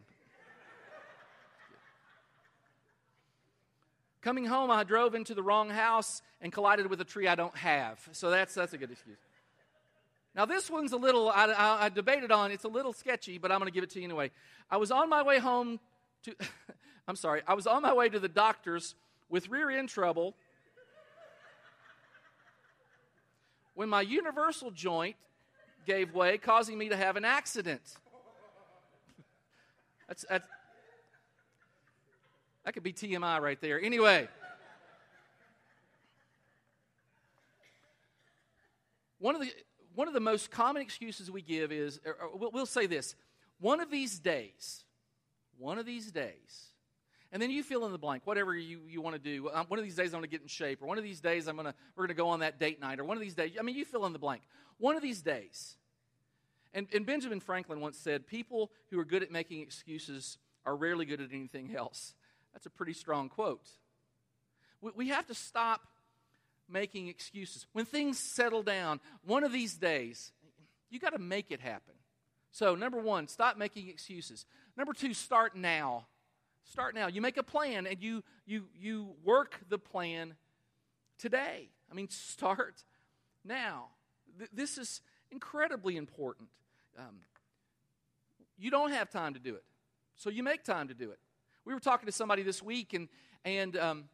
Coming 4.21 4.47
home, 4.47 4.71
I 4.71 4.83
drove 4.85 5.15
into 5.15 5.35
the 5.35 5.43
wrong 5.43 5.71
house 5.71 6.23
and 6.41 6.53
collided 6.53 6.89
with 6.89 7.01
a 7.01 7.05
tree 7.05 7.29
I 7.29 7.35
don't 7.35 7.57
have. 7.57 8.01
So 8.13 8.31
that's, 8.31 8.55
that's 8.55 8.73
a 8.73 8.79
good 8.79 8.91
excuse. 8.91 9.19
Now, 10.35 10.45
this 10.45 10.71
one's 10.71 10.93
a 10.93 10.97
little, 10.97 11.29
I, 11.31 11.47
I, 11.47 11.85
I 11.85 11.89
debated 11.89 12.31
on, 12.31 12.51
it's 12.51 12.65
a 12.65 12.69
little 12.69 12.93
sketchy, 12.93 13.39
but 13.39 13.51
I'm 13.51 13.59
going 13.59 13.71
to 13.71 13.75
give 13.75 13.85
it 13.85 13.91
to 13.91 13.99
you 13.99 14.05
anyway. 14.05 14.31
I 14.71 14.77
was 14.77 14.91
on 14.91 15.09
my 15.09 15.23
way 15.23 15.39
home 15.39 15.81
to, 16.25 16.35
I'm 17.09 17.17
sorry, 17.17 17.43
I 17.47 17.55
was 17.55 17.67
on 17.67 17.83
my 17.83 17.93
way 17.93 18.09
to 18.09 18.19
the 18.19 18.29
doctor's 18.29 18.95
with 19.29 19.49
rear 19.49 19.71
end 19.71 19.89
trouble 19.89 20.35
when 23.75 23.89
my 23.89 24.01
universal 24.01 24.71
joint 24.71 25.17
gave 25.87 26.13
way, 26.13 26.37
causing 26.39 26.77
me 26.77 26.89
to 26.89 26.97
have 26.97 27.17
an 27.17 27.25
accident. 27.25 27.81
That's, 30.09 30.25
that's, 30.29 30.47
that 32.69 32.75
could 32.75 32.83
be 32.83 32.93
TMI 32.93 33.41
right 33.41 33.59
there. 33.63 33.81
Anyway. 33.81 34.29
One 39.21 39.35
of 39.35 39.41
the 39.41 39.51
one 39.95 40.07
of 40.07 40.13
the 40.13 40.21
most 40.21 40.51
common 40.51 40.83
excuses 40.83 41.31
we 41.31 41.41
give 41.41 41.73
is 41.73 41.99
we'll, 42.35 42.51
we'll 42.51 42.67
say 42.67 42.85
this 42.85 43.15
one 43.59 43.81
of 43.81 43.91
these 43.91 44.19
days 44.19 44.85
one 45.57 45.79
of 45.79 45.87
these 45.87 46.13
days 46.13 46.69
and 47.33 47.41
then 47.41 47.51
you 47.51 47.63
fill 47.63 47.87
in 47.87 47.91
the 47.91 47.99
blank 47.99 48.27
whatever 48.27 48.55
you, 48.55 48.81
you 48.87 49.01
want 49.01 49.17
to 49.17 49.19
do 49.19 49.49
um, 49.55 49.65
one 49.69 49.79
of 49.79 49.85
these 49.85 49.97
days 49.97 50.09
i'm 50.09 50.21
going 50.21 50.23
to 50.23 50.29
get 50.29 50.43
in 50.43 50.47
shape 50.47 50.83
or 50.83 50.87
one 50.87 50.99
of 50.99 51.03
these 51.03 51.21
days 51.21 51.49
i'm 51.49 51.57
going 51.57 51.67
to 51.67 51.75
we're 51.97 52.05
going 52.07 52.15
to 52.15 52.23
go 52.23 52.29
on 52.29 52.41
that 52.41 52.61
date 52.61 52.81
night 52.81 53.01
or 53.01 53.05
one 53.05 53.17
of 53.17 53.23
these 53.23 53.35
days 53.35 53.53
i 53.59 53.63
mean 53.63 53.75
you 53.75 53.85
fill 53.85 54.07
in 54.07 54.13
the 54.13 54.21
blank 54.21 54.43
one 54.77 54.95
of 54.95 55.03
these 55.03 55.21
days 55.21 55.77
and, 56.75 56.87
and 56.95 57.05
benjamin 57.05 57.41
franklin 57.41 57.81
once 57.81 57.99
said 57.99 58.25
people 58.25 58.71
who 58.91 59.01
are 59.01 59.05
good 59.05 59.25
at 59.25 59.33
making 59.33 59.63
excuses 59.63 60.39
are 60.65 60.77
rarely 60.77 61.07
good 61.07 61.21
at 61.21 61.33
anything 61.33 61.75
else 61.75 62.15
that's 62.53 62.67
a 62.67 62.71
pretty 62.71 62.93
strong 62.93 63.29
quote. 63.29 63.69
We, 64.81 65.09
have 65.09 65.27
to 65.27 65.35
stop 65.35 65.83
making 66.69 67.09
excuses. 67.09 67.67
When 67.73 67.85
things 67.85 68.19
settle 68.19 68.63
down, 68.63 69.01
one 69.25 69.43
of 69.43 69.53
these 69.53 69.75
days, 69.75 70.33
you 70.91 71.01
got 71.01 71.13
to 71.13 71.19
make 71.19 71.51
it 71.51 71.61
happen. 71.61 71.95
So, 72.53 72.75
number 72.75 72.99
one, 72.99 73.29
stop 73.29 73.57
making 73.57 73.89
excuses. 73.89 74.47
Number 74.77 74.93
two, 74.93 75.15
start 75.15 75.57
now. 75.57 76.07
Start 76.65 76.95
now. 76.95 77.09
You 77.09 77.21
make 77.21 77.37
a 77.37 77.43
plan 77.43 77.87
and 77.87 78.03
you 78.03 78.23
you 78.47 78.65
you 78.79 79.15
work 79.25 79.59
the 79.69 79.79
plan 79.79 80.35
today. 81.19 81.69
I 81.91 81.95
mean, 81.95 82.09
start 82.11 82.83
now. 83.45 83.87
Th- 84.39 84.51
this 84.53 84.79
is 84.79 85.01
incredibly 85.31 85.97
important. 85.97 86.49
Um, 86.99 87.21
you 88.57 88.71
don't 88.71 88.93
have 88.93 89.11
time 89.11 89.35
to 89.35 89.41
do 89.41 89.55
it, 89.55 89.65
so 90.17 90.31
you 90.31 90.43
make 90.43 90.65
time 90.65 90.89
to 90.89 90.95
do 90.95 91.11
it. 91.11 91.19
We 91.69 91.75
were 91.75 91.81
talking 91.81 92.07
to 92.07 92.13
somebody 92.13 92.43
this 92.43 92.63
week, 92.63 92.95
and, 92.95 93.09
and 93.45 93.77
um, 93.77 94.05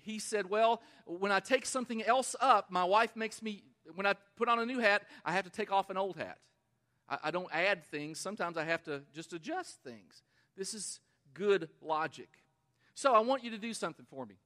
he 0.00 0.18
said, 0.18 0.48
Well, 0.48 0.80
when 1.04 1.30
I 1.30 1.38
take 1.38 1.66
something 1.66 2.02
else 2.02 2.34
up, 2.40 2.70
my 2.70 2.82
wife 2.82 3.14
makes 3.14 3.42
me, 3.42 3.62
when 3.94 4.06
I 4.06 4.14
put 4.36 4.48
on 4.48 4.58
a 4.58 4.64
new 4.64 4.78
hat, 4.78 5.02
I 5.22 5.32
have 5.32 5.44
to 5.44 5.50
take 5.50 5.70
off 5.70 5.90
an 5.90 5.98
old 5.98 6.16
hat. 6.16 6.38
I, 7.06 7.18
I 7.24 7.30
don't 7.30 7.50
add 7.52 7.84
things, 7.84 8.18
sometimes 8.18 8.56
I 8.56 8.64
have 8.64 8.82
to 8.84 9.02
just 9.12 9.34
adjust 9.34 9.82
things. 9.84 10.22
This 10.56 10.72
is 10.72 10.98
good 11.34 11.68
logic. 11.82 12.30
So 12.94 13.12
I 13.12 13.18
want 13.18 13.44
you 13.44 13.50
to 13.50 13.58
do 13.58 13.74
something 13.74 14.06
for 14.08 14.24
me. 14.24 14.36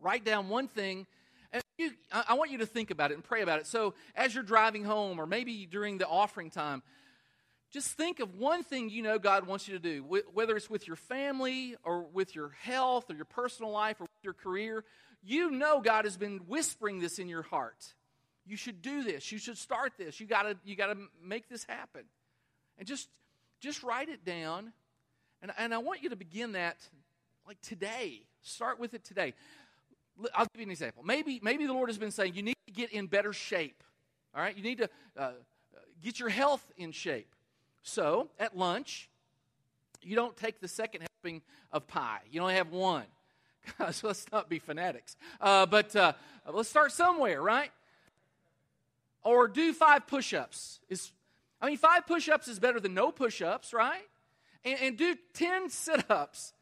Write 0.00 0.24
down 0.24 0.48
one 0.48 0.68
thing 0.68 1.06
and 1.52 1.62
you, 1.76 1.90
I 2.10 2.32
want 2.32 2.50
you 2.50 2.58
to 2.58 2.66
think 2.66 2.90
about 2.90 3.10
it 3.10 3.14
and 3.14 3.24
pray 3.24 3.42
about 3.42 3.58
it. 3.58 3.66
So, 3.66 3.92
as 4.14 4.34
you're 4.34 4.44
driving 4.44 4.84
home, 4.84 5.18
or 5.18 5.26
maybe 5.26 5.66
during 5.66 5.98
the 5.98 6.06
offering 6.06 6.50
time, 6.50 6.82
just 7.70 7.88
think 7.88 8.20
of 8.20 8.34
one 8.34 8.62
thing 8.62 8.88
you 8.88 9.02
know 9.02 9.18
God 9.18 9.46
wants 9.46 9.68
you 9.68 9.78
to 9.78 9.80
do, 9.80 10.02
whether 10.32 10.56
it's 10.56 10.70
with 10.70 10.86
your 10.86 10.96
family 10.96 11.76
or 11.84 12.02
with 12.02 12.34
your 12.34 12.50
health 12.62 13.10
or 13.10 13.14
your 13.14 13.26
personal 13.26 13.70
life 13.70 14.00
or 14.00 14.06
your 14.22 14.32
career. 14.32 14.84
You 15.22 15.50
know 15.50 15.80
God 15.80 16.04
has 16.04 16.16
been 16.16 16.38
whispering 16.46 17.00
this 17.00 17.18
in 17.18 17.28
your 17.28 17.42
heart. 17.42 17.94
You 18.46 18.56
should 18.56 18.80
do 18.80 19.02
this. 19.02 19.30
You 19.30 19.38
should 19.38 19.58
start 19.58 19.92
this. 19.98 20.18
You 20.18 20.26
gotta, 20.26 20.56
you 20.64 20.76
gotta 20.76 20.96
make 21.22 21.48
this 21.50 21.64
happen. 21.64 22.04
And 22.78 22.88
just, 22.88 23.08
just 23.60 23.82
write 23.82 24.08
it 24.08 24.24
down. 24.24 24.72
And, 25.42 25.52
and 25.58 25.74
I 25.74 25.78
want 25.78 26.02
you 26.02 26.08
to 26.10 26.16
begin 26.16 26.52
that 26.52 26.76
like 27.46 27.60
today. 27.60 28.22
Start 28.42 28.80
with 28.80 28.94
it 28.94 29.04
today. 29.04 29.34
I'll 30.34 30.46
give 30.46 30.60
you 30.60 30.66
an 30.66 30.70
example. 30.70 31.02
Maybe, 31.04 31.38
maybe 31.42 31.66
the 31.66 31.74
Lord 31.74 31.90
has 31.90 31.98
been 31.98 32.10
saying 32.10 32.34
you 32.34 32.42
need 32.42 32.56
to 32.66 32.72
get 32.72 32.92
in 32.92 33.06
better 33.06 33.34
shape. 33.34 33.82
All 34.34 34.40
right? 34.40 34.56
You 34.56 34.62
need 34.62 34.78
to 34.78 34.88
uh, 35.18 35.32
get 36.02 36.18
your 36.18 36.30
health 36.30 36.64
in 36.78 36.92
shape. 36.92 37.34
So 37.88 38.28
at 38.38 38.56
lunch, 38.56 39.08
you 40.02 40.14
don't 40.14 40.36
take 40.36 40.60
the 40.60 40.68
second 40.68 41.08
helping 41.22 41.40
of 41.72 41.88
pie. 41.88 42.20
You 42.30 42.42
only 42.42 42.54
have 42.54 42.70
one. 42.70 43.06
let's 43.78 44.26
not 44.30 44.50
be 44.50 44.58
fanatics. 44.58 45.16
Uh, 45.40 45.64
but 45.64 45.96
uh, 45.96 46.12
let's 46.52 46.68
start 46.68 46.92
somewhere, 46.92 47.40
right? 47.40 47.70
Or 49.24 49.48
do 49.48 49.72
five 49.72 50.06
push 50.06 50.34
ups. 50.34 50.80
I 51.62 51.66
mean, 51.66 51.78
five 51.78 52.06
push 52.06 52.28
ups 52.28 52.46
is 52.46 52.58
better 52.58 52.78
than 52.78 52.92
no 52.92 53.10
push 53.10 53.40
ups, 53.40 53.72
right? 53.72 54.06
And, 54.64 54.78
and, 54.80 54.96
do 54.98 55.16
10 55.32 55.70
sit 55.70 56.10
ups 56.10 56.52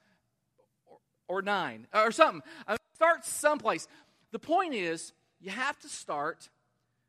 or, 0.87 0.99
or, 1.29 1.43
nine 1.43 1.89
or 1.93 2.13
something. 2.13 2.43
I 2.69 2.73
mean, 2.73 2.79
start 2.95 3.25
someplace. 3.25 3.89
The 4.31 4.39
point 4.39 4.75
is, 4.75 5.13
you 5.41 5.51
have 5.51 5.79
to 5.81 5.89
start 5.89 6.49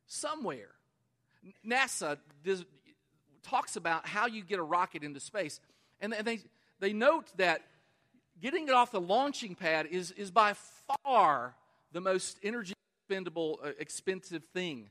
somewhere. 0.07 0.71
NASA 1.65 2.17
talks 3.49 3.75
about 3.75 4.07
how 4.07 4.27
you 4.27 4.43
get 4.43 4.59
a 4.59 4.63
rocket 4.63 5.03
into 5.03 5.19
space. 5.19 5.59
And 5.99 6.13
they, 6.23 6.39
they 6.79 6.93
note 6.93 7.31
that 7.37 7.61
getting 8.41 8.67
it 8.67 8.73
off 8.73 8.91
the 8.91 9.01
launching 9.01 9.55
pad 9.55 9.87
is, 9.87 10.11
is 10.11 10.31
by 10.31 10.53
far 11.03 11.55
the 11.91 12.01
most 12.01 12.37
energy 12.43 12.73
expendable, 13.07 13.59
uh, 13.63 13.69
expensive 13.79 14.43
thing. 14.53 14.89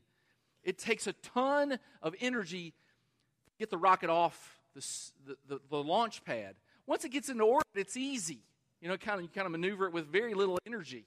It 0.63 0.79
takes 0.79 1.05
a 1.05 1.13
ton 1.13 1.77
of 2.01 2.15
energy 2.19 2.71
to 2.71 3.51
get 3.59 3.69
the 3.69 3.77
rocket 3.77 4.09
off 4.09 4.59
the, 4.73 4.85
the, 5.25 5.37
the, 5.47 5.61
the 5.69 5.83
launch 5.83 6.25
pad. 6.25 6.55
Once 6.87 7.05
it 7.05 7.09
gets 7.09 7.29
into 7.29 7.43
orbit, 7.43 7.67
it's 7.75 7.95
easy. 7.95 8.39
You 8.81 8.89
know, 8.89 8.97
kind 8.97 9.19
of, 9.19 9.23
you 9.23 9.29
kind 9.29 9.45
of 9.45 9.51
maneuver 9.51 9.85
it 9.85 9.93
with 9.93 10.07
very 10.07 10.33
little 10.33 10.57
energy. 10.65 11.05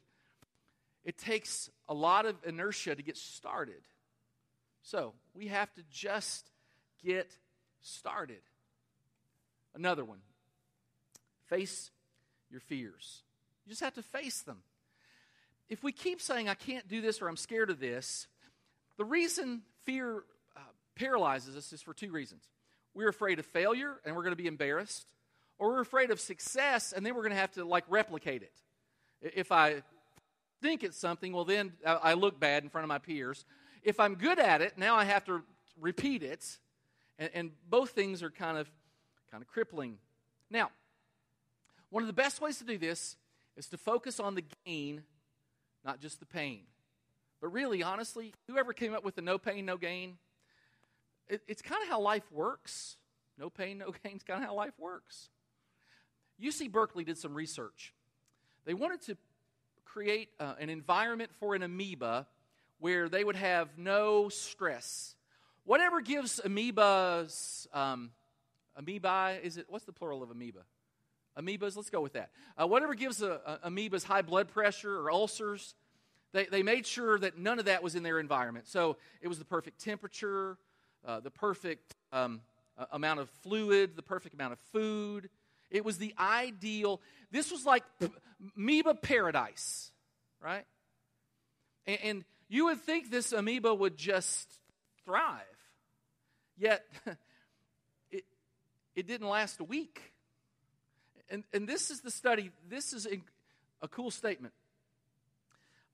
It 1.04 1.18
takes 1.18 1.68
a 1.88 1.94
lot 1.94 2.26
of 2.26 2.36
inertia 2.46 2.94
to 2.94 3.02
get 3.02 3.16
started. 3.16 3.82
So 4.82 5.14
we 5.34 5.48
have 5.48 5.72
to 5.74 5.82
just 5.90 6.50
get 7.04 7.30
started. 7.82 8.40
Another 9.74 10.04
one 10.04 10.18
face 11.48 11.90
your 12.50 12.60
fears. 12.60 13.22
You 13.66 13.70
just 13.70 13.82
have 13.82 13.94
to 13.94 14.02
face 14.02 14.42
them. 14.42 14.58
If 15.68 15.82
we 15.82 15.92
keep 15.92 16.20
saying, 16.20 16.48
I 16.48 16.54
can't 16.54 16.88
do 16.88 17.00
this 17.00 17.20
or 17.20 17.28
I'm 17.28 17.36
scared 17.36 17.70
of 17.70 17.80
this, 17.80 18.26
the 18.96 19.04
reason 19.04 19.62
fear 19.84 20.24
uh, 20.56 20.60
paralyzes 20.94 21.56
us 21.56 21.72
is 21.72 21.82
for 21.82 21.94
two 21.94 22.10
reasons. 22.10 22.42
We're 22.94 23.08
afraid 23.08 23.38
of 23.38 23.46
failure 23.46 23.96
and 24.04 24.16
we're 24.16 24.22
going 24.22 24.32
to 24.34 24.42
be 24.42 24.48
embarrassed, 24.48 25.06
or 25.58 25.68
we're 25.68 25.80
afraid 25.80 26.10
of 26.10 26.20
success 26.20 26.92
and 26.92 27.04
then 27.04 27.14
we're 27.14 27.22
going 27.22 27.34
to 27.34 27.40
have 27.40 27.52
to 27.52 27.64
like 27.64 27.84
replicate 27.88 28.42
it. 28.42 28.52
If 29.22 29.52
I 29.52 29.82
think 30.62 30.82
it's 30.82 30.96
something, 30.96 31.32
well, 31.32 31.44
then 31.44 31.72
I 31.84 32.14
look 32.14 32.40
bad 32.40 32.62
in 32.62 32.68
front 32.68 32.84
of 32.84 32.88
my 32.88 32.98
peers. 32.98 33.44
If 33.82 34.00
I'm 34.00 34.14
good 34.14 34.38
at 34.38 34.60
it, 34.60 34.76
now 34.76 34.96
I 34.96 35.04
have 35.04 35.24
to 35.26 35.42
repeat 35.80 36.22
it. 36.22 36.58
And, 37.20 37.30
and 37.34 37.50
both 37.68 37.90
things 37.90 38.24
are 38.24 38.30
kind 38.30 38.58
of, 38.58 38.68
kind 39.30 39.42
of 39.42 39.48
crippling. 39.48 39.98
Now, 40.50 40.70
one 41.90 42.02
of 42.02 42.08
the 42.08 42.12
best 42.12 42.40
ways 42.40 42.58
to 42.58 42.64
do 42.64 42.78
this 42.78 43.16
is 43.56 43.68
to 43.68 43.76
focus 43.76 44.18
on 44.18 44.34
the 44.34 44.44
gain, 44.64 45.02
not 45.84 46.00
just 46.00 46.18
the 46.18 46.26
pain. 46.26 46.62
But 47.40 47.48
really, 47.48 47.82
honestly, 47.82 48.34
whoever 48.48 48.72
came 48.72 48.94
up 48.94 49.04
with 49.04 49.14
the 49.14 49.22
no 49.22 49.38
pain, 49.38 49.66
no 49.66 49.76
gain, 49.76 50.16
it, 51.28 51.42
it's 51.46 51.62
kind 51.62 51.82
of 51.82 51.88
how 51.88 52.00
life 52.00 52.24
works. 52.32 52.96
No 53.38 53.50
pain, 53.50 53.78
no 53.78 53.92
gain 54.04 54.16
is 54.16 54.22
kind 54.22 54.42
of 54.42 54.48
how 54.48 54.54
life 54.54 54.74
works. 54.78 55.28
UC 56.42 56.72
Berkeley 56.72 57.04
did 57.04 57.18
some 57.18 57.34
research. 57.34 57.94
They 58.64 58.74
wanted 58.74 59.02
to 59.02 59.16
create 59.84 60.28
uh, 60.38 60.54
an 60.58 60.70
environment 60.70 61.30
for 61.38 61.54
an 61.54 61.62
amoeba 61.62 62.26
where 62.78 63.08
they 63.08 63.24
would 63.24 63.36
have 63.36 63.76
no 63.76 64.28
stress. 64.28 65.16
Whatever 65.64 66.00
gives 66.00 66.40
amoebas, 66.44 67.66
um, 67.74 68.10
amoeba, 68.76 69.38
is 69.42 69.56
it, 69.56 69.66
what's 69.68 69.84
the 69.84 69.92
plural 69.92 70.22
of 70.22 70.30
amoeba? 70.30 70.60
Amoebas, 71.38 71.76
let's 71.76 71.90
go 71.90 72.00
with 72.00 72.14
that. 72.14 72.30
Uh, 72.60 72.66
whatever 72.66 72.94
gives 72.94 73.22
a, 73.22 73.40
a, 73.62 73.70
amoebas 73.70 74.04
high 74.04 74.22
blood 74.22 74.48
pressure 74.48 75.00
or 75.00 75.10
ulcers, 75.10 75.74
they, 76.32 76.46
they 76.46 76.62
made 76.62 76.86
sure 76.86 77.18
that 77.18 77.38
none 77.38 77.58
of 77.58 77.66
that 77.66 77.82
was 77.82 77.94
in 77.94 78.02
their 78.02 78.18
environment. 78.18 78.68
So 78.68 78.96
it 79.20 79.28
was 79.28 79.38
the 79.38 79.44
perfect 79.44 79.80
temperature, 79.80 80.56
uh, 81.06 81.20
the 81.20 81.30
perfect 81.30 81.94
um, 82.12 82.40
amount 82.90 83.20
of 83.20 83.30
fluid, 83.42 83.96
the 83.96 84.02
perfect 84.02 84.34
amount 84.34 84.52
of 84.52 84.58
food. 84.72 85.28
It 85.70 85.84
was 85.84 85.98
the 85.98 86.14
ideal. 86.18 87.00
This 87.30 87.50
was 87.50 87.64
like 87.64 87.84
amoeba 88.56 88.94
paradise, 88.94 89.92
right? 90.42 90.64
And, 91.86 91.98
and 92.02 92.24
you 92.48 92.66
would 92.66 92.80
think 92.80 93.10
this 93.10 93.32
amoeba 93.32 93.74
would 93.74 93.96
just 93.96 94.48
thrive. 95.04 95.42
Yet, 96.56 96.86
it, 98.10 98.24
it 98.94 99.06
didn't 99.06 99.28
last 99.28 99.60
a 99.60 99.64
week. 99.64 100.00
And, 101.28 101.44
and 101.52 101.68
this 101.68 101.90
is 101.90 102.00
the 102.00 102.10
study, 102.10 102.50
this 102.68 102.92
is 102.92 103.06
a, 103.06 103.20
a 103.82 103.88
cool 103.88 104.10
statement. 104.10 104.54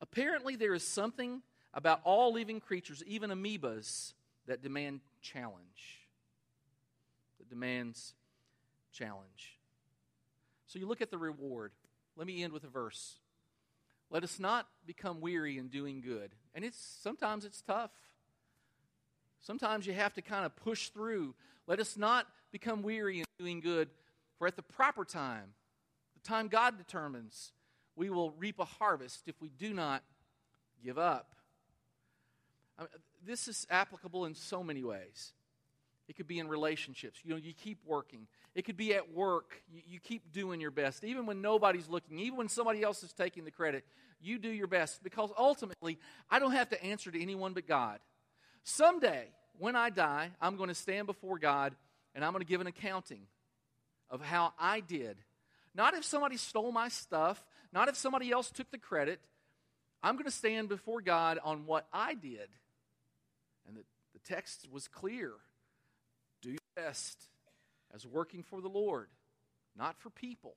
Apparently, 0.01 0.57
there 0.57 0.75
is 0.75 0.87
something 0.87 1.43
about 1.73 2.01
all 2.05 2.33
living 2.33 2.61
creatures, 2.61 3.03
even 3.07 3.31
amoebas, 3.31 4.15
that 4.47 4.63
demand 4.63 5.01
challenge. 5.21 6.01
That 7.39 7.49
demands 7.49 8.15
challenge. 8.93 9.59
So 10.67 10.79
you 10.79 10.87
look 10.87 11.03
at 11.03 11.11
the 11.11 11.19
reward. 11.19 11.73
Let 12.17 12.27
me 12.27 12.43
end 12.43 12.53
with 12.53 12.65
a 12.65 12.69
verse. 12.69 13.17
Let 14.11 14.25
us 14.25 14.39
not 14.39 14.67
become 14.87 15.21
weary 15.21 15.59
in 15.59 15.69
doing 15.69 16.01
good. 16.01 16.33
And 16.55 16.65
it's 16.65 16.79
sometimes 17.03 17.45
it's 17.45 17.61
tough. 17.61 17.91
Sometimes 19.41 19.87
you 19.87 19.93
have 19.93 20.15
to 20.15 20.23
kind 20.23 20.45
of 20.45 20.55
push 20.57 20.89
through. 20.91 21.35
Let 21.67 21.81
us 21.81 21.97
not 21.97 22.27
become 22.53 22.83
weary 22.83 23.21
in 23.21 23.25
doing 23.39 23.61
good, 23.61 23.89
for 24.39 24.47
at 24.47 24.57
the 24.57 24.63
proper 24.63 25.05
time, 25.05 25.55
the 26.15 26.29
time 26.29 26.49
God 26.49 26.79
determines, 26.79 27.53
we 27.95 28.11
will 28.11 28.31
reap 28.33 28.59
a 28.59 28.65
harvest 28.65 29.23
if 29.27 29.41
we 29.41 29.49
do 29.49 29.73
not 29.73 30.03
give 30.85 30.99
up. 30.99 31.35
I 32.79 32.83
mean, 32.83 32.89
this 33.25 33.49
is 33.49 33.67
applicable 33.71 34.27
in 34.27 34.35
so 34.35 34.63
many 34.63 34.85
ways. 34.85 35.33
It 36.09 36.17
could 36.17 36.29
be 36.29 36.39
in 36.39 36.47
relationships. 36.49 37.19
You 37.25 37.31
know, 37.31 37.37
you 37.37 37.53
keep 37.53 37.79
working. 37.85 38.29
It 38.55 38.65
could 38.65 38.77
be 38.77 38.95
at 38.95 39.13
work. 39.13 39.63
You, 39.73 39.83
you, 39.87 40.01
keep 40.01 40.33
doing 40.33 40.61
your 40.61 40.71
best. 40.71 41.03
Even 41.03 41.27
when 41.27 41.43
nobody's 41.43 41.89
looking, 41.89 42.19
even 42.21 42.39
when 42.39 42.49
somebody 42.49 42.83
else 42.83 43.03
is 43.03 43.13
taking 43.13 43.45
the 43.45 43.51
credit, 43.51 43.85
you 44.21 44.39
do 44.39 44.49
your 44.49 44.69
best 44.69 45.03
because 45.03 45.31
ultimately, 45.37 45.99
I 46.31 46.39
don't 46.39 46.53
have 46.53 46.69
to 46.71 46.83
answer 46.85 47.11
to 47.11 47.21
anyone 47.21 47.55
but 47.55 47.67
God. 47.67 47.99
Someday, 48.69 49.27
when 49.61 49.77
I 49.77 49.91
die, 49.91 50.29
I'm 50.41 50.57
going 50.57 50.71
to 50.71 50.75
stand 50.75 51.07
before 51.07 51.39
God 51.39 51.73
and 52.17 52.25
I'm 52.25 52.33
going 52.33 52.43
to 52.43 52.49
give 52.49 52.61
an 52.61 52.67
accounting 52.67 53.21
of 54.11 54.21
how 54.21 54.55
I 54.59 54.81
did. 54.81 55.19
Not 55.73 55.95
if 55.95 56.05
somebody 56.05 56.37
stole 56.37 56.73
my 56.73 56.89
stuff, 56.89 57.41
not 57.73 57.89
if 57.89 57.95
somebody 57.95 58.33
else 58.33 58.51
took 58.51 58.69
the 58.73 58.79
credit. 58.79 59.21
I'm 60.03 60.17
going 60.17 60.25
to 60.25 60.33
stand 60.33 60.69
before 60.69 61.01
God 61.01 61.39
on 61.45 61.67
what 61.67 61.87
I 61.93 62.15
did. 62.15 62.49
And 63.69 63.77
the, 63.77 63.83
the 64.15 64.19
text 64.29 64.67
was 64.73 64.89
clear 64.89 65.31
do 66.43 66.51
your 66.51 66.59
best 66.75 67.23
as 67.95 68.05
working 68.05 68.43
for 68.43 68.61
the 68.61 68.69
Lord, 68.69 69.07
not 69.79 69.97
for 70.01 70.11
people. 70.11 70.57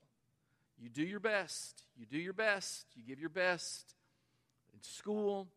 You 0.81 0.89
do 0.89 1.03
your 1.03 1.19
best. 1.19 1.83
You 1.95 2.07
do 2.07 2.17
your 2.17 2.33
best. 2.33 2.87
You 2.95 3.03
give 3.07 3.19
your 3.19 3.29
best 3.29 3.93
in 4.73 4.81
school. 4.81 5.47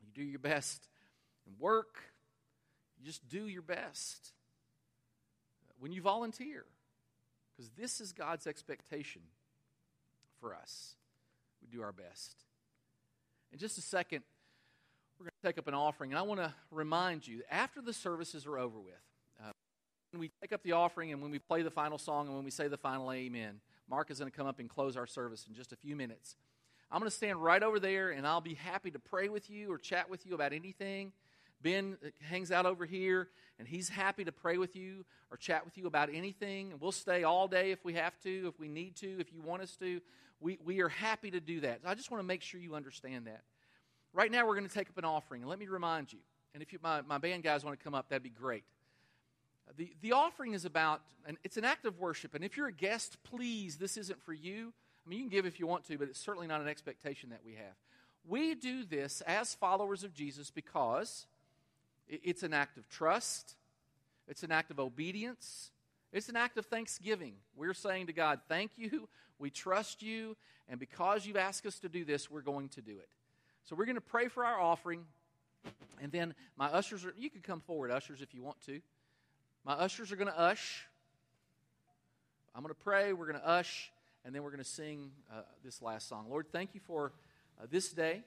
You 0.00 0.08
do 0.12 0.28
your 0.28 0.40
best 0.40 0.88
in 1.48 1.54
work. 1.58 1.96
You 2.98 3.06
just 3.06 3.28
do 3.28 3.46
your 3.46 3.62
best 3.62 4.32
when 5.78 5.92
you 5.92 6.02
volunteer. 6.02 6.64
Because 7.56 7.70
this 7.76 8.00
is 8.00 8.12
God's 8.12 8.46
expectation 8.46 9.22
for 10.40 10.54
us. 10.54 10.94
We 11.60 11.68
do 11.68 11.82
our 11.82 11.92
best. 11.92 12.36
In 13.52 13.58
just 13.58 13.78
a 13.78 13.82
second, 13.82 14.22
we're 15.18 15.24
going 15.24 15.32
to 15.42 15.48
take 15.48 15.58
up 15.58 15.66
an 15.66 15.74
offering. 15.74 16.12
And 16.12 16.18
I 16.18 16.22
want 16.22 16.40
to 16.40 16.54
remind 16.70 17.26
you 17.26 17.42
after 17.50 17.80
the 17.80 17.92
services 17.92 18.46
are 18.46 18.58
over 18.58 18.78
with, 18.78 18.94
uh, 19.42 19.52
when 20.12 20.20
we 20.20 20.30
take 20.40 20.52
up 20.52 20.62
the 20.62 20.72
offering 20.72 21.12
and 21.12 21.20
when 21.20 21.30
we 21.30 21.38
play 21.38 21.62
the 21.62 21.70
final 21.70 21.98
song 21.98 22.26
and 22.26 22.36
when 22.36 22.44
we 22.44 22.50
say 22.50 22.68
the 22.68 22.76
final 22.76 23.10
amen, 23.12 23.60
Mark 23.90 24.10
is 24.10 24.18
going 24.18 24.30
to 24.30 24.36
come 24.36 24.46
up 24.46 24.60
and 24.60 24.68
close 24.68 24.96
our 24.96 25.06
service 25.06 25.46
in 25.48 25.54
just 25.54 25.72
a 25.72 25.76
few 25.76 25.96
minutes. 25.96 26.36
I'm 26.90 27.00
going 27.00 27.10
to 27.10 27.16
stand 27.16 27.42
right 27.42 27.62
over 27.62 27.80
there 27.80 28.10
and 28.10 28.26
I'll 28.26 28.40
be 28.40 28.54
happy 28.54 28.90
to 28.92 28.98
pray 28.98 29.28
with 29.28 29.50
you 29.50 29.72
or 29.72 29.78
chat 29.78 30.08
with 30.08 30.24
you 30.26 30.34
about 30.34 30.52
anything. 30.52 31.12
Ben 31.62 31.96
uh, 32.04 32.08
hangs 32.20 32.52
out 32.52 32.66
over 32.66 32.86
here 32.86 33.28
and 33.58 33.66
he's 33.66 33.88
happy 33.88 34.24
to 34.24 34.32
pray 34.32 34.58
with 34.58 34.76
you 34.76 35.04
or 35.30 35.36
chat 35.36 35.64
with 35.64 35.76
you 35.76 35.86
about 35.86 36.08
anything. 36.12 36.72
And 36.72 36.80
we'll 36.80 36.92
stay 36.92 37.24
all 37.24 37.48
day 37.48 37.72
if 37.72 37.84
we 37.84 37.94
have 37.94 38.18
to, 38.22 38.48
if 38.48 38.58
we 38.60 38.68
need 38.68 38.96
to, 38.96 39.20
if 39.20 39.32
you 39.32 39.42
want 39.42 39.62
us 39.62 39.76
to. 39.76 40.00
We, 40.40 40.58
we 40.64 40.80
are 40.80 40.88
happy 40.88 41.30
to 41.32 41.40
do 41.40 41.60
that. 41.60 41.80
I 41.84 41.94
just 41.94 42.10
want 42.10 42.20
to 42.20 42.26
make 42.26 42.42
sure 42.42 42.60
you 42.60 42.74
understand 42.74 43.26
that. 43.26 43.42
Right 44.12 44.30
now, 44.30 44.46
we're 44.46 44.54
going 44.54 44.68
to 44.68 44.74
take 44.74 44.88
up 44.88 44.96
an 44.96 45.04
offering. 45.04 45.42
And 45.42 45.50
let 45.50 45.58
me 45.58 45.66
remind 45.66 46.12
you, 46.12 46.20
and 46.54 46.62
if 46.62 46.72
you, 46.72 46.78
my, 46.82 47.02
my 47.02 47.18
band 47.18 47.42
guys 47.42 47.64
want 47.64 47.78
to 47.78 47.82
come 47.82 47.94
up, 47.94 48.08
that'd 48.08 48.22
be 48.22 48.30
great. 48.30 48.64
The, 49.76 49.92
the 50.00 50.12
offering 50.12 50.54
is 50.54 50.64
about, 50.64 51.02
and 51.26 51.36
it's 51.44 51.56
an 51.56 51.64
act 51.64 51.84
of 51.84 51.98
worship. 51.98 52.34
And 52.34 52.44
if 52.44 52.56
you're 52.56 52.68
a 52.68 52.72
guest, 52.72 53.18
please, 53.22 53.76
this 53.76 53.96
isn't 53.96 54.22
for 54.22 54.32
you. 54.32 54.72
I 55.04 55.10
mean, 55.10 55.18
you 55.18 55.24
can 55.24 55.30
give 55.30 55.46
if 55.46 55.60
you 55.60 55.66
want 55.66 55.84
to, 55.88 55.98
but 55.98 56.08
it's 56.08 56.20
certainly 56.20 56.46
not 56.46 56.60
an 56.60 56.68
expectation 56.68 57.30
that 57.30 57.40
we 57.44 57.54
have. 57.54 57.74
We 58.26 58.54
do 58.54 58.84
this 58.84 59.20
as 59.22 59.54
followers 59.54 60.04
of 60.04 60.14
Jesus 60.14 60.50
because 60.50 61.26
it's 62.08 62.42
an 62.42 62.54
act 62.54 62.78
of 62.78 62.88
trust, 62.88 63.56
it's 64.26 64.42
an 64.42 64.52
act 64.52 64.70
of 64.70 64.80
obedience, 64.80 65.70
it's 66.12 66.28
an 66.28 66.36
act 66.36 66.58
of 66.58 66.66
thanksgiving. 66.66 67.34
We're 67.56 67.74
saying 67.74 68.06
to 68.06 68.12
God, 68.12 68.40
Thank 68.48 68.72
you, 68.76 69.08
we 69.38 69.50
trust 69.50 70.02
you, 70.02 70.36
and 70.68 70.80
because 70.80 71.26
you've 71.26 71.36
asked 71.36 71.66
us 71.66 71.78
to 71.80 71.88
do 71.88 72.04
this, 72.04 72.30
we're 72.30 72.42
going 72.42 72.68
to 72.70 72.80
do 72.80 72.92
it. 72.92 73.08
So 73.64 73.76
we're 73.76 73.86
going 73.86 73.96
to 73.96 74.00
pray 74.00 74.28
for 74.28 74.44
our 74.44 74.58
offering, 74.58 75.04
and 76.00 76.10
then 76.10 76.34
my 76.56 76.66
ushers 76.66 77.04
are, 77.04 77.14
you 77.16 77.30
can 77.30 77.42
come 77.42 77.60
forward, 77.60 77.90
ushers, 77.90 78.22
if 78.22 78.34
you 78.34 78.42
want 78.42 78.60
to. 78.66 78.80
My 79.64 79.74
ushers 79.74 80.12
are 80.12 80.16
going 80.16 80.28
to 80.28 80.40
ush. 80.40 80.86
I'm 82.54 82.62
going 82.62 82.74
to 82.74 82.80
pray. 82.80 83.12
We're 83.12 83.26
going 83.26 83.38
to 83.38 83.48
ush. 83.48 83.92
And 84.24 84.34
then 84.34 84.42
we're 84.42 84.50
going 84.50 84.62
to 84.62 84.68
sing 84.68 85.10
uh, 85.30 85.42
this 85.64 85.82
last 85.82 86.08
song. 86.08 86.26
Lord, 86.28 86.46
thank 86.50 86.74
you 86.74 86.80
for 86.80 87.12
uh, 87.60 87.66
this 87.70 87.90
day. 87.90 88.22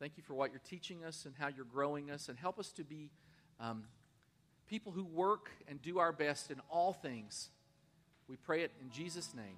Thank 0.00 0.16
you 0.16 0.22
for 0.22 0.34
what 0.34 0.50
you're 0.50 0.60
teaching 0.68 1.04
us 1.04 1.24
and 1.24 1.34
how 1.38 1.48
you're 1.48 1.64
growing 1.64 2.10
us. 2.10 2.28
And 2.28 2.38
help 2.38 2.58
us 2.58 2.72
to 2.72 2.84
be 2.84 3.10
um, 3.60 3.84
people 4.68 4.92
who 4.92 5.04
work 5.04 5.50
and 5.68 5.80
do 5.80 5.98
our 5.98 6.12
best 6.12 6.50
in 6.50 6.60
all 6.68 6.92
things. 6.92 7.50
We 8.28 8.36
pray 8.36 8.62
it 8.62 8.72
in 8.80 8.90
Jesus' 8.90 9.34
name. 9.34 9.56